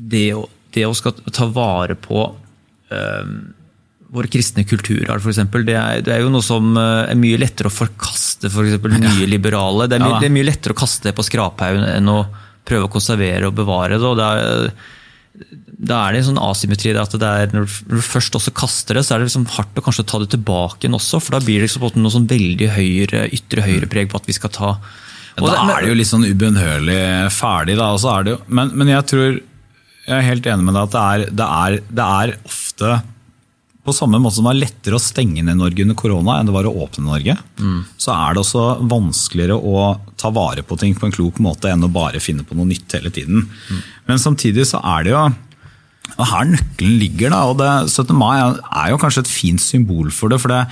det, 0.00 0.26
å, 0.32 0.48
det 0.72 0.88
å 0.88 0.96
skal 0.96 1.20
ta 1.28 1.50
vare 1.52 1.98
på 2.08 2.24
vår 4.16 4.28
kristne 4.32 4.64
kulturarv, 4.68 5.22
f.eks. 5.22 5.42
Det, 5.52 5.76
er, 5.76 6.02
det 6.06 6.14
er 6.14 6.24
jo 6.24 6.32
noe 6.32 6.44
som 6.44 6.74
eh, 6.80 7.12
er 7.12 7.20
mye 7.20 7.38
lettere 7.40 7.70
å 7.70 7.74
forkaste 7.74 8.50
for 8.52 8.66
eksempel, 8.66 8.96
nye 9.02 9.28
liberale. 9.28 9.88
Det 9.90 9.98
er, 9.98 10.04
mye, 10.04 10.20
det 10.22 10.30
er 10.30 10.36
mye 10.36 10.48
lettere 10.48 10.76
å 10.76 10.80
kaste 10.80 11.10
det 11.10 11.16
på 11.16 11.26
skraphaugen 11.26 11.86
enn 11.90 12.12
å 12.12 12.20
prøve 12.66 12.88
å 12.88 12.92
konservere 12.92 13.48
og 13.48 13.56
bevare 13.58 13.98
det. 14.00 14.06
og 14.06 14.18
det 14.18 14.26
er, 14.26 14.70
da 15.76 16.00
er 16.02 16.14
det 16.14 16.22
en 16.22 16.28
sånn 16.30 16.40
asymmetri 16.40 16.94
at 16.96 17.16
er, 17.20 17.50
når 17.52 17.66
du 17.68 17.98
først 18.02 18.38
også 18.38 18.54
kaster 18.56 18.96
det, 18.96 19.04
så 19.06 19.14
er 19.14 19.20
det 19.20 19.28
liksom 19.28 19.48
hardt 19.58 19.76
å 19.76 19.84
kanskje 19.84 20.06
ta 20.08 20.20
det 20.22 20.30
tilbake 20.32 20.80
igjen 20.84 20.96
også. 20.96 21.20
For 21.22 21.36
da 21.36 21.42
blir 21.44 21.60
det 21.60 21.68
liksom 21.68 22.00
noe 22.00 22.14
sånn 22.14 22.30
veldig 22.30 22.70
høyre, 22.76 23.26
ytre 23.36 23.66
høyrepreg 23.66 24.08
på 24.10 24.20
at 24.20 24.30
vi 24.30 24.36
skal 24.36 24.54
ta 24.56 24.70
og 25.36 25.50
Da 25.52 25.66
er 25.74 25.84
det 25.84 25.90
jo 25.90 25.96
litt 25.98 26.08
sånn 26.08 26.24
ubønnhørlig 26.24 27.00
ferdig, 27.34 27.74
da. 27.76 27.90
Jo, 28.24 28.38
men, 28.48 28.70
men, 28.72 28.88
jeg 28.94 29.04
tror 29.10 29.26
jeg 29.36 30.14
er 30.16 30.24
helt 30.24 30.46
enig 30.48 30.64
med 30.64 30.78
deg 30.78 30.86
at 30.86 30.94
det 30.94 31.02
er, 31.02 31.24
det 31.36 31.48
er, 31.58 31.76
det 31.98 32.06
er 32.06 32.32
ofte 32.48 32.92
på 33.86 33.94
samme 33.94 34.18
måte 34.22 34.36
som 34.36 34.46
det 34.46 34.50
var 34.50 34.58
lettere 34.58 34.98
å 34.98 35.02
stenge 35.02 35.44
ned 35.46 35.60
Norge 35.60 35.86
under 35.86 35.98
korona 35.98 36.36
enn 36.38 36.50
det 36.50 36.54
var 36.56 36.68
å 36.68 36.74
åpne 36.84 37.06
Norge, 37.06 37.36
mm. 37.58 37.80
så 38.02 38.12
er 38.16 38.34
det 38.34 38.42
også 38.42 38.66
vanskeligere 38.90 39.56
å 39.56 39.88
ta 40.18 40.32
vare 40.34 40.64
på 40.66 40.78
ting 40.80 40.96
på 40.98 41.08
en 41.08 41.14
klok 41.14 41.40
måte 41.44 41.70
enn 41.72 41.86
å 41.86 41.92
bare 41.92 42.22
finne 42.22 42.46
på 42.46 42.58
noe 42.58 42.68
nytt 42.68 42.98
hele 42.98 43.12
tiden. 43.14 43.46
Mm. 43.46 43.82
Men 44.10 44.22
samtidig 44.22 44.68
så 44.68 44.82
er 44.82 45.06
det 45.06 45.14
jo 45.14 45.26
og 46.14 46.28
her 46.30 46.46
nøkkelen 46.48 47.00
ligger. 47.00 47.32
da, 47.34 47.40
og 47.50 47.58
det, 47.60 47.70
17. 47.90 48.14
mai 48.16 48.38
er 48.38 48.92
jo 48.92 49.00
kanskje 49.02 49.24
et 49.24 49.32
fint 49.32 49.62
symbol 49.62 50.12
for 50.14 50.32
det. 50.32 50.38
For 50.42 50.52
det, 50.52 50.62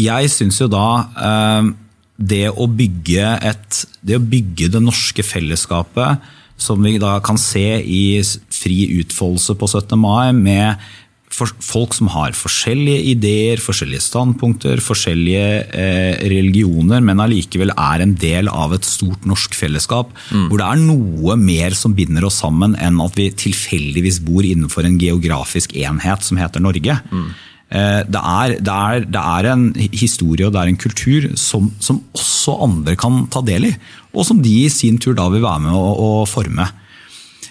jeg 0.00 0.32
syns 0.32 0.58
jo 0.60 0.68
da 0.70 0.86
eh, 1.14 1.70
det, 2.18 2.46
å 2.50 2.66
bygge 2.66 3.36
et, 3.52 3.84
det 4.02 4.18
å 4.18 4.24
bygge 4.34 4.70
det 4.74 4.82
norske 4.82 5.24
fellesskapet, 5.24 6.26
som 6.60 6.82
vi 6.84 6.98
da 7.00 7.14
kan 7.24 7.38
se 7.40 7.64
i 7.80 8.20
fri 8.52 8.82
utfoldelse 9.00 9.56
på 9.56 9.70
17. 9.70 9.96
mai, 10.00 10.32
med 10.36 10.90
folk 11.30 11.94
som 11.94 12.08
har 12.10 12.34
forskjellige 12.34 13.04
ideer, 13.12 13.60
forskjellige 13.62 14.02
standpunkter, 14.02 14.80
forskjellige 14.82 15.44
eh, 15.70 16.16
religioner, 16.30 17.02
men 17.06 17.22
allikevel 17.22 17.70
er 17.76 18.02
en 18.02 18.16
del 18.18 18.50
av 18.50 18.74
et 18.74 18.86
stort 18.86 19.28
norsk 19.28 19.54
fellesskap. 19.54 20.10
Mm. 20.30 20.48
Hvor 20.48 20.60
det 20.60 20.66
er 20.66 20.82
noe 20.82 21.36
mer 21.38 21.76
som 21.78 21.94
binder 21.94 22.26
oss 22.26 22.40
sammen 22.42 22.74
enn 22.82 22.98
at 23.04 23.14
vi 23.18 23.30
tilfeldigvis 23.30 24.20
bor 24.26 24.46
innenfor 24.46 24.88
en 24.88 24.98
geografisk 25.00 25.76
enhet 25.78 26.26
som 26.26 26.40
heter 26.40 26.66
Norge. 26.66 26.98
Mm. 27.14 27.30
Eh, 27.70 28.02
det, 28.10 28.20
er, 28.20 28.56
det, 28.58 28.74
er, 28.74 29.06
det, 29.06 29.22
er, 29.22 29.50
en 29.52 29.68
historie 29.94 30.48
og 30.48 30.54
det 30.56 30.64
er 30.64 30.72
en 30.72 30.82
kultur 30.82 31.30
som, 31.38 31.70
som, 31.78 32.02
også 32.16 32.58
andre 32.66 32.96
kan 32.98 33.22
ta 33.30 33.44
del 33.46 33.70
i. 33.70 33.74
Og 34.10 34.26
som 34.26 34.42
de 34.42 34.64
i 34.64 34.70
sin 34.72 34.98
tur 34.98 35.14
da 35.14 35.28
vil 35.30 35.46
være 35.46 35.68
med 35.68 35.78
å, 35.78 35.90
å 35.94 36.10
forme. 36.26 36.66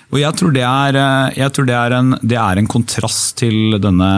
Og 0.09 0.21
jeg 0.21 0.37
tror 0.39 0.55
det 0.55 0.63
er, 0.65 0.97
eh, 0.97 1.49
tror 1.53 1.67
det 1.69 1.75
er, 1.77 1.97
en, 1.99 2.15
det 2.21 2.39
er 2.39 2.61
en 2.61 2.69
kontrast 2.69 3.37
til 3.43 3.77
denne 3.81 4.13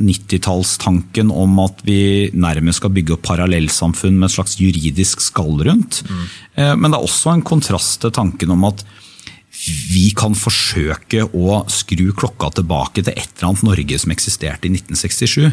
90-tallstanken 0.00 1.32
om 1.34 1.58
at 1.60 1.82
vi 1.84 2.30
nærmest 2.32 2.80
skal 2.80 2.94
bygge 2.94 3.16
opp 3.16 3.26
parallellsamfunn 3.28 4.16
med 4.16 4.30
et 4.30 4.36
slags 4.38 4.56
juridisk 4.60 5.20
skall 5.20 5.60
rundt. 5.66 6.00
Mm. 6.08 6.22
Men 6.80 6.86
det 6.86 6.96
er 6.96 7.04
også 7.04 7.34
en 7.34 7.44
kontrast 7.44 7.98
til 8.00 8.14
tanken 8.14 8.54
om 8.54 8.64
at 8.70 8.84
vi 9.90 10.08
kan 10.16 10.36
forsøke 10.38 11.26
å 11.36 11.60
skru 11.70 12.10
klokka 12.16 12.52
tilbake 12.60 13.02
til 13.02 13.12
et 13.12 13.26
eller 13.26 13.50
annet 13.50 13.66
Norge 13.66 13.98
som 14.00 14.14
eksisterte 14.14 14.68
i 14.70 14.72
1967. 14.78 15.50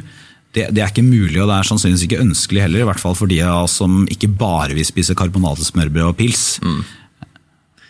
Det, 0.55 0.69
det, 0.71 0.81
er 0.81 0.91
ikke 0.91 1.03
mulig, 1.05 1.41
og 1.41 1.50
det 1.50 1.57
er 1.57 1.67
sannsynligvis 1.67 2.05
ikke 2.07 2.21
ønskelig 2.24 2.63
heller. 2.63 2.83
I 2.83 2.88
hvert 2.88 3.01
fall 3.01 3.17
for 3.19 3.29
de 3.29 3.41
av 3.43 3.65
oss 3.65 3.75
som 3.81 4.05
ikke 4.09 4.29
bare 4.39 4.77
vil 4.77 4.88
spise 4.88 5.17
karbonatesmørbrød 5.17 6.13
og 6.13 6.15
pils. 6.21 6.45
Mm. 6.63 6.79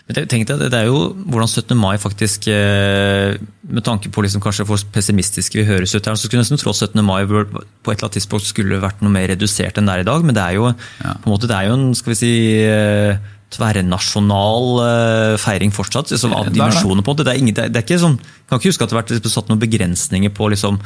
Tenk 0.07 0.47
deg, 0.47 0.61
Det 0.71 0.73
er 0.73 0.87
jo 0.87 1.11
hvordan 1.27 1.49
17. 1.51 1.75
mai 1.75 1.97
faktisk, 1.99 2.47
eh, 2.47 3.35
med 3.67 3.83
tanke 3.83 4.07
på 4.07 4.23
liksom 4.23 4.39
kanskje 4.39 4.63
hvor 4.63 4.79
pessimistiske 4.93 5.59
vi 5.59 5.67
høres 5.67 5.95
ut 5.95 6.05
her, 6.05 6.15
så 6.15 6.29
skulle 6.29 6.45
nesten 6.45 6.59
tro 6.61 6.71
at 6.71 6.79
17. 6.79 7.03
mai 7.03 7.25
på 7.27 7.43
et 7.43 7.57
eller 7.97 8.07
annet 8.07 8.15
tidspunkt 8.15 8.47
skulle 8.47 8.79
vært 8.79 9.01
noe 9.03 9.11
mer 9.11 9.27
redusert 9.27 9.77
enn 9.77 9.85
det 9.85 9.97
er 9.97 10.05
i 10.05 10.07
dag. 10.07 10.23
Men 10.23 10.35
det 10.37 10.43
er 10.43 10.55
jo, 10.55 10.71
ja. 10.71 11.11
på 11.11 11.27
en 11.27 11.33
måte, 11.33 11.49
det 11.51 11.57
er 11.57 11.67
jo 11.67 11.75
en 11.75 11.91
skal 11.93 12.13
vi 12.13 12.19
si, 12.21 12.31
eh, 12.63 13.19
tverrnasjonal 13.51 14.65
eh, 14.85 15.35
feiring 15.43 15.75
fortsatt. 15.75 16.11
Liksom, 16.11 16.33
av 16.35 16.53
dimensjoner 16.55 17.03
på 17.03 17.15
det. 17.17 17.27
Det 17.27 17.33
er, 17.33 17.43
ingen, 17.43 17.55
det 17.59 17.75
er 17.75 17.83
ikke 17.83 17.99
sånn, 17.99 18.15
jeg 18.19 18.47
kan 18.47 18.61
ikke 18.61 18.71
huske 18.71 18.87
at 18.87 18.91
det 18.91 18.97
har 18.97 19.03
vært 19.03 19.31
satt 19.31 19.51
noen 19.51 19.61
begrensninger 19.61 20.31
på 20.35 20.49
liksom, 20.55 20.79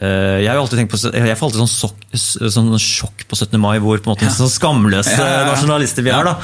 jeg, 0.00 0.48
har 0.50 0.58
alltid 0.60 0.80
tenkt 0.82 0.92
på, 0.92 0.98
jeg 1.08 1.36
får 1.38 1.48
alltid 1.48 1.60
sånn, 1.62 1.70
sok, 1.72 2.02
sånn 2.52 2.68
sjokk 2.82 3.24
på 3.30 3.38
17. 3.38 3.56
mai, 3.62 3.78
hvor 3.80 4.00
på 4.02 4.10
en 4.10 4.12
måte 4.12 4.26
ja. 4.28 4.32
sånn 4.34 4.50
skamløse 4.52 5.14
ja, 5.14 5.28
ja, 5.30 5.44
nasjonalister 5.48 6.04
vi 6.04 6.12
er. 6.12 6.26
da. 6.28 6.34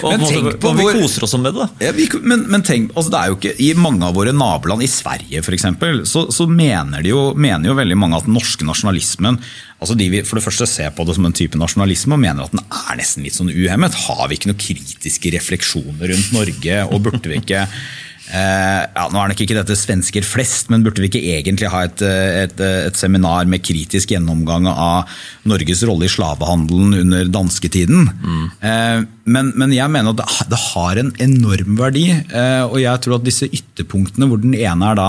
Og, 0.00 0.14
men 0.14 0.22
måte, 0.24 0.54
og 0.70 0.78
vi 0.78 0.86
koser 0.96 1.26
oss 1.26 1.34
med 1.36 1.50
det. 1.50 1.66
da. 1.66 1.90
Vi, 1.98 2.06
men, 2.24 2.46
men, 2.52 2.64
tenk, 2.64 2.94
altså 2.94 3.12
det 3.12 3.20
er 3.20 3.32
jo 3.32 3.36
ikke, 3.40 3.52
I 3.66 3.72
mange 3.76 4.08
av 4.08 4.16
våre 4.16 4.32
naboland, 4.36 4.84
i 4.84 4.88
Sverige 4.90 5.42
f.eks., 5.44 5.68
så, 6.08 6.24
så 6.32 6.46
mener, 6.48 7.04
jo, 7.04 7.32
mener, 7.36 7.68
jo, 7.68 7.76
veldig 7.78 7.98
mange 8.00 8.22
at 8.22 8.28
den 8.28 8.36
norske 8.38 8.66
nasjonalismen 8.68 9.40
altså 9.82 9.96
de 9.98 10.06
vil 10.12 10.22
for 10.22 10.38
det 10.38 10.44
første 10.44 10.66
se 10.70 10.84
på 10.94 11.04
det 11.08 11.16
som 11.16 11.26
en 11.26 11.34
type 11.34 11.58
nasjonalisme 11.58 12.14
og 12.14 12.22
mener 12.22 12.44
at 12.44 12.52
den 12.54 12.62
er 12.62 13.00
nesten 13.00 13.26
litt 13.26 13.34
sånn 13.34 13.50
uhemmet. 13.50 13.96
Har 14.06 14.28
vi 14.30 14.38
ikke 14.38 14.52
noen 14.52 14.62
kritiske 14.62 15.34
refleksjoner 15.34 16.12
rundt 16.12 16.32
Norge, 16.36 16.78
og 16.86 17.02
burde 17.02 17.32
vi 17.32 17.40
ikke 17.42 17.64
Eh, 17.66 18.11
ja, 18.30 19.08
nå 19.10 19.18
er 19.18 19.32
nok 19.32 19.40
ikke 19.44 19.56
dette 19.56 19.74
svensker 19.76 20.24
flest, 20.24 20.70
men 20.72 20.84
burde 20.84 21.02
vi 21.02 21.10
ikke 21.10 21.22
egentlig 21.34 21.68
ha 21.72 21.82
et, 21.88 22.02
et, 22.46 22.62
et 22.88 22.98
seminar 22.98 23.48
med 23.50 23.64
kritisk 23.66 24.14
gjennomgang 24.14 24.68
av 24.70 25.10
Norges 25.48 25.82
rolle 25.88 26.06
i 26.06 26.12
slavehandelen 26.12 26.96
under 27.02 27.28
dansketiden? 27.34 28.08
Mm. 28.22 28.44
Eh, 28.62 29.04
men, 29.26 29.52
men, 29.58 29.74
jeg 29.74 29.92
mener 29.92 30.14
at 30.14 30.48
det, 30.48 30.60
har 30.72 31.02
en 31.02 31.12
enorm 31.22 31.78
verdi, 31.80 32.08
eh, 32.14 32.64
og 32.64 32.78
jeg 32.80 33.04
tror 33.04 33.18
at 33.18 33.26
disse 33.26 33.50
ytterpunktene, 33.50 34.28
hvor 34.30 34.40
den 34.42 34.56
ene 34.56 34.92
er 34.92 35.00
da 35.00 35.08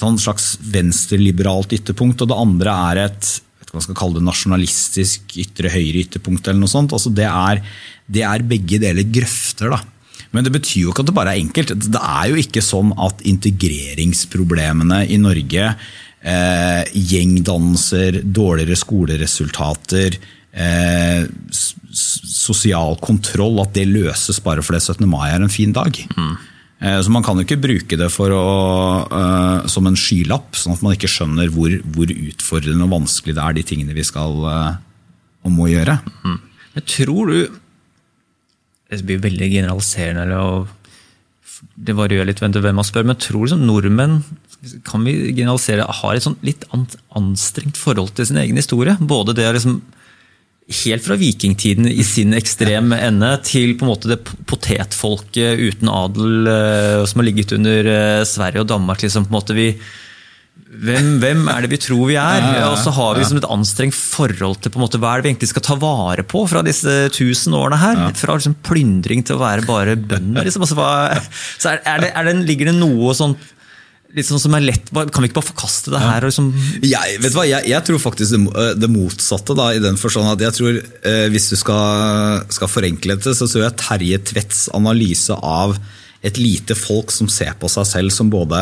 et 0.00 0.22
slags 0.22 0.54
venstreliberalt 0.72 1.74
ytterpunkt, 1.76 2.22
og 2.22 2.30
det 2.30 2.42
andre 2.44 2.76
er 2.90 3.06
et 3.08 3.38
hva 3.70 3.78
skal 3.84 3.94
kalle 3.94 4.18
det 4.18 4.26
nasjonalistisk 4.26 5.36
ytre 5.38 5.70
høyre 5.70 6.02
ytterpunkt, 6.02 6.48
eller 6.48 6.58
noe 6.58 6.72
sånt. 6.72 6.90
Altså 6.96 7.12
det, 7.14 7.28
er, 7.28 7.60
det 8.10 8.24
er 8.26 8.46
begge 8.50 8.80
deler 8.82 9.06
grøfter. 9.06 9.70
da. 9.70 9.78
Men 10.30 10.46
det 10.46 10.52
betyr 10.54 10.84
jo 10.84 10.92
ikke 10.92 11.04
at 11.04 11.10
det 11.10 11.16
bare 11.16 11.34
er 11.34 11.42
enkelt. 11.42 11.72
Det 11.90 12.00
er 12.00 12.28
jo 12.30 12.38
ikke 12.38 12.62
sånn 12.62 12.92
at 13.02 13.24
integreringsproblemene 13.26 15.02
i 15.10 15.18
Norge, 15.18 15.72
eh, 16.22 16.82
gjengdannelser, 17.12 18.20
dårligere 18.22 18.78
skoleresultater, 18.78 20.18
eh, 20.52 21.24
sosial 21.90 22.96
kontroll, 23.02 23.60
at 23.60 23.74
det 23.74 23.88
løses 23.90 24.38
bare 24.42 24.62
fordi 24.62 24.80
17. 24.80 25.08
mai 25.08 25.30
er 25.30 25.42
en 25.42 25.48
fin 25.52 25.72
dag. 25.72 25.92
Mm. 26.16 26.36
Eh, 26.80 27.00
Så 27.02 27.10
man 27.10 27.22
kan 27.22 27.36
jo 27.36 27.44
ikke 27.44 27.60
bruke 27.60 27.96
det 27.98 28.08
å, 28.08 29.06
uh, 29.12 29.66
som 29.66 29.86
en 29.86 29.96
skylapp, 29.96 30.54
sånn 30.56 30.72
at 30.72 30.82
man 30.82 30.94
ikke 30.94 31.10
skjønner 31.10 31.50
hvor, 31.52 31.68
hvor 31.92 32.06
utfordrende 32.06 32.86
og 32.86 32.94
vanskelig 33.02 33.34
det 33.34 33.42
er 33.42 33.52
de 33.52 33.62
tingene 33.62 33.94
vi 33.94 34.04
skal 34.06 34.32
uh, 34.46 34.76
og 35.44 35.52
må 35.52 35.68
gjøre. 35.68 35.98
Men 36.24 36.86
tror 36.86 37.26
du 37.28 37.60
Det 38.90 39.04
blir 39.06 39.22
veldig 39.22 39.48
generaliserende, 39.52 40.26
eller, 40.26 40.68
det 41.76 41.94
varierer 41.96 42.28
litt 42.28 42.40
hvem 42.42 42.74
man 42.74 42.86
spør, 42.86 43.06
men 43.06 43.16
jeg 43.16 43.28
tror 43.28 43.46
liksom 43.46 43.66
nordmenn 43.68 44.22
kan 44.84 45.04
vi 45.06 45.14
generalisere, 45.32 45.86
har 46.02 46.18
et 46.18 46.44
litt 46.44 46.66
anstrengt 47.16 47.78
forhold 47.80 48.12
til 48.16 48.28
sin 48.28 48.40
egen 48.42 48.58
historie? 48.60 48.96
Både 49.00 49.36
det 49.36 49.48
liksom 49.56 49.80
Helt 50.70 51.02
fra 51.02 51.16
vikingtiden 51.18 51.88
i 51.90 52.04
sin 52.06 52.30
ekstreme 52.38 52.94
ende 53.08 53.32
til 53.42 53.72
på 53.74 53.82
en 53.82 53.88
måte 53.90 54.12
det 54.12 54.20
potetfolket 54.46 55.58
uten 55.58 55.90
adel 55.90 56.46
eh, 56.46 57.00
som 57.10 57.18
har 57.18 57.26
ligget 57.26 57.56
under 57.56 57.88
eh, 57.90 58.20
Sverige 58.22 58.62
og 58.62 58.68
Danmark. 58.70 59.02
liksom 59.02 59.26
på 59.26 59.32
en 59.32 59.38
måte 59.40 59.56
vi 59.56 59.72
hvem, 60.70 61.16
hvem 61.18 61.48
er 61.50 61.64
det 61.64 61.72
vi 61.72 61.78
tror 61.82 62.04
vi 62.06 62.16
er? 62.20 62.44
Og 62.68 62.76
så 62.78 62.92
har 62.94 63.16
vi 63.16 63.24
liksom 63.24 63.40
et 63.40 63.48
anstrengt 63.50 63.96
forhold 63.96 64.60
til 64.62 64.70
på 64.70 64.78
en 64.78 64.84
måte, 64.84 65.00
hva 65.02 65.16
er 65.16 65.20
det 65.20 65.26
vi 65.26 65.32
egentlig 65.32 65.50
skal 65.50 65.64
ta 65.66 65.76
vare 65.82 66.22
på 66.22 66.44
fra 66.50 66.62
disse 66.62 67.08
tusen 67.16 67.56
årene 67.58 67.80
her. 67.80 68.02
Fra 68.18 68.36
liksom 68.38 68.54
plyndring 68.66 69.24
til 69.26 69.34
å 69.34 69.42
være 69.42 69.66
bare 69.66 69.96
bønder. 69.98 70.44
Liksom. 70.46 70.62
Altså, 70.62 70.76
så 71.58 71.72
er, 71.72 71.82
er 71.90 72.04
det, 72.04 72.12
er 72.14 72.28
det, 72.28 72.36
ligger 72.46 72.70
det 72.70 72.78
noe 72.78 73.16
sånn 73.18 73.34
sånn 74.26 74.40
som 74.42 74.54
er 74.58 74.64
lett, 74.64 74.88
Kan 74.90 75.22
vi 75.22 75.28
ikke 75.28 75.38
bare 75.38 75.50
forkaste 75.52 75.92
det 75.94 76.00
her? 76.02 76.24
og 76.24 76.32
liksom... 76.32 76.48
Jeg, 76.82 77.18
vet 77.22 77.34
hva, 77.36 77.44
jeg, 77.46 77.66
jeg 77.70 77.86
tror 77.86 78.00
faktisk 78.02 78.34
det, 78.34 78.64
det 78.82 78.90
motsatte, 78.90 79.54
da, 79.54 79.68
i 79.74 79.82
den 79.82 79.98
forstand 80.00 80.32
at 80.32 80.42
jeg 80.48 80.56
tror 80.56 80.80
eh, 80.80 81.26
hvis 81.30 81.46
du 81.52 81.56
skal, 81.60 82.42
skal 82.50 82.70
forenkle 82.70 83.18
det, 83.18 83.36
så 83.38 83.46
tror 83.46 83.68
jeg 83.68 83.78
Terje 83.78 84.22
Tvedts 84.32 84.64
analyse 84.74 85.34
av 85.34 85.76
et 86.22 86.36
lite 86.36 86.74
folk 86.76 87.10
som 87.14 87.28
ser 87.32 87.54
på 87.60 87.68
seg 87.72 87.86
selv 87.88 88.12
som 88.12 88.28
både 88.32 88.58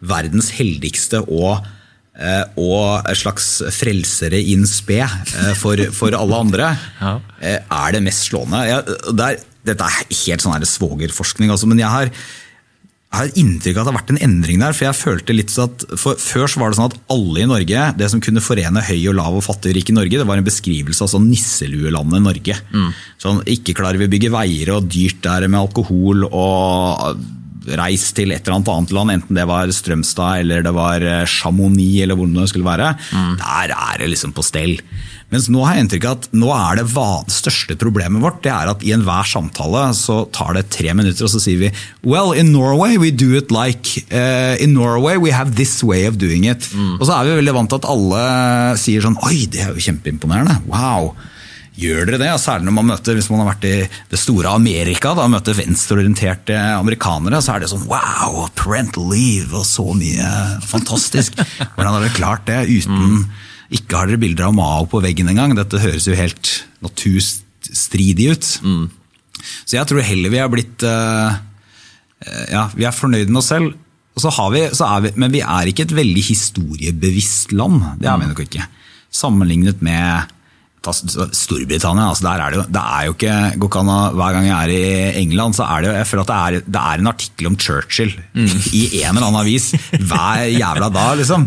verdens 0.00 0.50
heldigste 0.56 1.20
og 1.26 1.58
eh, 2.16 2.44
og 2.56 3.04
en 3.08 3.18
slags 3.18 3.48
frelsere 3.76 4.40
in 4.52 4.64
spe 4.68 5.00
eh, 5.04 5.52
for, 5.58 5.80
for 5.96 6.16
alle 6.16 6.38
andre, 6.46 6.70
Ja. 7.00 7.14
eh, 7.40 7.58
er 7.60 7.92
det 7.96 8.02
mest 8.06 8.30
slående. 8.30 8.62
Jeg, 8.68 8.96
det 9.12 9.26
er, 9.28 9.42
dette 9.72 9.86
er 9.90 10.14
helt 10.24 10.42
sånn 10.44 10.64
svogerforskning, 10.66 11.52
altså, 11.52 11.68
men 11.70 11.78
jeg 11.84 11.92
har, 11.92 12.10
jeg 13.12 13.28
har 13.28 13.38
inntrykk 13.42 13.76
av 13.76 13.82
at 13.82 13.84
det 13.84 13.92
har 13.92 13.98
vært 13.98 14.10
en 14.14 14.22
endring 14.24 14.62
der. 14.62 14.72
for 14.72 14.86
jeg 14.86 14.96
følte 14.96 15.34
litt 15.36 15.50
så 15.52 15.66
at 15.68 15.82
Før 16.00 16.48
så 16.48 16.60
var 16.62 16.72
det 16.72 16.78
sånn 16.78 16.88
at 16.88 16.96
alle 17.12 17.42
i 17.42 17.48
Norge, 17.50 17.82
det 17.98 18.08
som 18.08 18.22
kunne 18.24 18.40
forene 18.40 18.80
høy 18.86 19.02
og 19.10 19.18
lav 19.18 19.36
og 19.36 19.44
fattig 19.44 19.68
og 19.68 19.76
rik 19.76 19.92
i 19.92 19.96
Norge, 19.98 20.16
det 20.16 20.26
var 20.26 20.40
en 20.40 20.46
beskrivelse 20.48 21.04
av 21.04 21.10
sånn 21.12 21.28
nisseluelandet 21.28 22.24
Norge. 22.24 22.56
Sånn, 23.20 23.42
Ikke 23.52 23.76
klarer 23.76 24.00
vi 24.00 24.08
å 24.08 24.12
bygge 24.14 24.32
veier, 24.32 24.72
og 24.78 24.88
dyrt 24.88 25.28
er 25.28 25.44
det 25.44 25.52
med 25.52 25.60
alkohol, 25.60 26.24
og 26.24 27.20
reis 27.78 28.08
til 28.16 28.32
et 28.34 28.42
eller 28.42 28.58
annet 28.58 28.72
annet 28.72 28.94
land, 28.96 29.14
enten 29.16 29.38
det 29.38 29.46
var 29.48 29.72
Strømstad 29.72 30.42
eller 30.42 30.66
det 30.66 30.74
var 30.76 31.06
eh, 31.06 31.24
Chamonix 31.30 32.02
eller 32.04 32.18
hvor 32.18 32.30
det 32.30 32.48
skulle 32.50 32.68
være. 32.68 32.92
Der 33.40 33.74
er 33.76 34.02
det 34.02 34.12
liksom 34.12 34.34
på 34.36 34.44
stell. 34.46 34.78
Mens 35.32 35.46
nå 35.48 35.62
har 35.64 35.78
jeg 35.78 35.86
inntrykk 35.86 36.06
av 36.10 36.16
at 36.18 36.26
nå 36.36 36.50
er 36.52 36.80
det, 36.82 36.86
største 37.32 37.76
problemet 37.80 38.20
vårt 38.20 38.42
det 38.44 38.52
er 38.52 38.68
at 38.68 38.82
i 38.84 38.92
enhver 38.92 39.24
samtale 39.28 39.86
så 39.96 40.26
tar 40.34 40.58
det 40.58 40.66
tre 40.74 40.92
minutter, 40.92 41.24
og 41.24 41.32
så 41.32 41.40
sier 41.40 41.62
vi 41.62 41.70
Well, 42.04 42.34
in 42.36 42.52
Norway 42.52 42.98
we 43.00 43.10
do 43.10 43.32
it 43.38 43.48
like 43.54 44.04
uh, 44.12 44.60
In 44.60 44.74
Norway 44.76 45.16
we 45.16 45.32
have 45.32 45.56
this 45.56 45.80
way 45.82 46.04
of 46.04 46.18
doing 46.20 46.44
it. 46.50 46.68
Og 47.00 47.06
så 47.08 47.16
er 47.16 47.30
vi 47.30 47.38
veldig 47.40 47.56
vant 47.56 47.72
til 47.72 47.80
at 47.80 47.88
alle 47.88 48.24
sier 48.82 49.04
sånn 49.04 49.16
Oi, 49.24 49.46
det 49.48 49.64
er 49.64 49.72
jo 49.72 49.86
kjempeimponerende. 49.88 50.60
Wow. 50.68 51.14
Gjør 51.72 52.04
dere 52.04 52.18
det? 52.20 52.28
Og 52.34 52.40
Særlig 52.42 52.68
når 52.68 52.74
man 52.76 52.88
møter, 52.90 53.16
hvis 53.16 53.30
man 53.32 53.40
har 53.40 53.54
vært 53.54 53.64
i 53.64 53.76
det 54.12 54.20
store 54.20 54.50
Amerika 54.52 55.14
da, 55.16 55.24
møter 55.30 55.56
venstreorienterte 55.56 56.56
amerikanere, 56.76 57.40
så 57.40 57.54
er 57.54 57.62
det 57.62 57.70
sånn 57.72 57.86
wow, 57.88 58.42
parental 58.58 59.08
leave 59.08 59.56
og 59.56 59.64
så 59.68 59.86
mye 59.96 60.32
fantastisk. 60.68 61.38
Hvordan 61.74 61.94
har 61.94 62.04
dere 62.04 62.18
klart 62.18 62.44
det 62.50 62.60
uten 62.68 63.24
Ikke 63.72 64.02
har 64.02 64.10
dere 64.10 64.20
bilder 64.20 64.50
av 64.50 64.56
Mao 64.56 64.84
på 64.90 65.00
veggen 65.00 65.30
engang. 65.32 65.54
Dette 65.56 65.80
høres 65.80 66.08
jo 66.08 66.18
helt 66.18 66.50
naturstridig 66.84 68.28
ut. 68.34 68.50
Så 69.64 69.78
jeg 69.78 69.88
tror 69.88 70.04
heller 70.04 70.34
vi 70.34 70.42
er 70.42 70.52
blitt 70.52 70.84
eh, 70.84 71.40
eh, 72.26 72.44
ja, 72.52 72.66
vi 72.76 72.84
er 72.84 72.92
fornøyd 72.92 73.32
med 73.32 73.40
oss 73.40 73.48
selv. 73.54 73.72
Og 74.12 74.20
så 74.26 74.28
har 74.36 74.52
vi, 74.52 74.66
så 74.76 74.90
er 74.92 75.06
vi, 75.06 75.14
men 75.16 75.32
vi 75.32 75.40
er 75.40 75.70
ikke 75.70 75.86
et 75.86 75.96
veldig 75.96 76.26
historiebevisst 76.26 77.56
land. 77.56 77.80
Det 78.02 78.10
er 78.12 78.20
vi 78.20 78.28
nok 78.28 78.44
ikke. 78.44 78.68
Sammenlignet 79.08 79.80
med 79.80 80.28
Storbritannia. 80.82 82.08
Altså 82.10 82.26
der 82.26 82.42
er 82.42 82.50
det, 82.50 82.58
jo, 82.58 82.66
det 82.74 82.82
er 82.82 83.06
jo 83.06 83.14
ikke 83.14 83.78
å, 83.78 83.96
Hver 84.18 84.36
gang 84.36 84.46
jeg 84.48 84.56
er 84.56 84.72
i 84.74 85.22
England, 85.22 85.54
så 85.54 85.66
er 85.68 85.82
det 85.84 85.90
jo 85.90 85.96
jeg 86.00 86.08
føler 86.10 86.22
at 86.26 86.32
det 86.32 86.38
er, 86.42 86.68
det 86.76 86.82
er 86.82 87.02
en 87.02 87.12
artikkel 87.12 87.50
om 87.52 87.56
Churchill 87.58 88.12
i 88.74 88.82
en 89.04 89.16
eller 89.16 89.28
annen 89.28 89.40
avis 89.44 89.70
hver 89.92 90.46
jævla 90.50 90.88
dag. 90.92 91.16
liksom. 91.22 91.46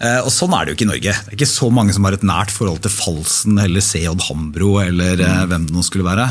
Eh, 0.00 0.20
og 0.24 0.30
Sånn 0.32 0.54
er 0.56 0.64
det 0.64 0.72
jo 0.72 0.78
ikke 0.78 0.86
i 0.86 0.92
Norge. 0.92 1.16
Det 1.26 1.32
er 1.34 1.36
ikke 1.36 1.50
så 1.50 1.70
mange 1.74 1.92
som 1.92 2.06
har 2.06 2.16
et 2.16 2.22
nært 2.24 2.50
forhold 2.54 2.80
til 2.86 2.94
Falsen 2.94 3.58
eller 3.60 3.84
C.J. 3.84 4.14
Hambro 4.30 4.78
eller 4.80 5.20
eh, 5.20 5.42
hvem 5.50 5.66
det 5.68 5.74
nå 5.76 5.82
skulle 5.84 6.06
være. 6.06 6.30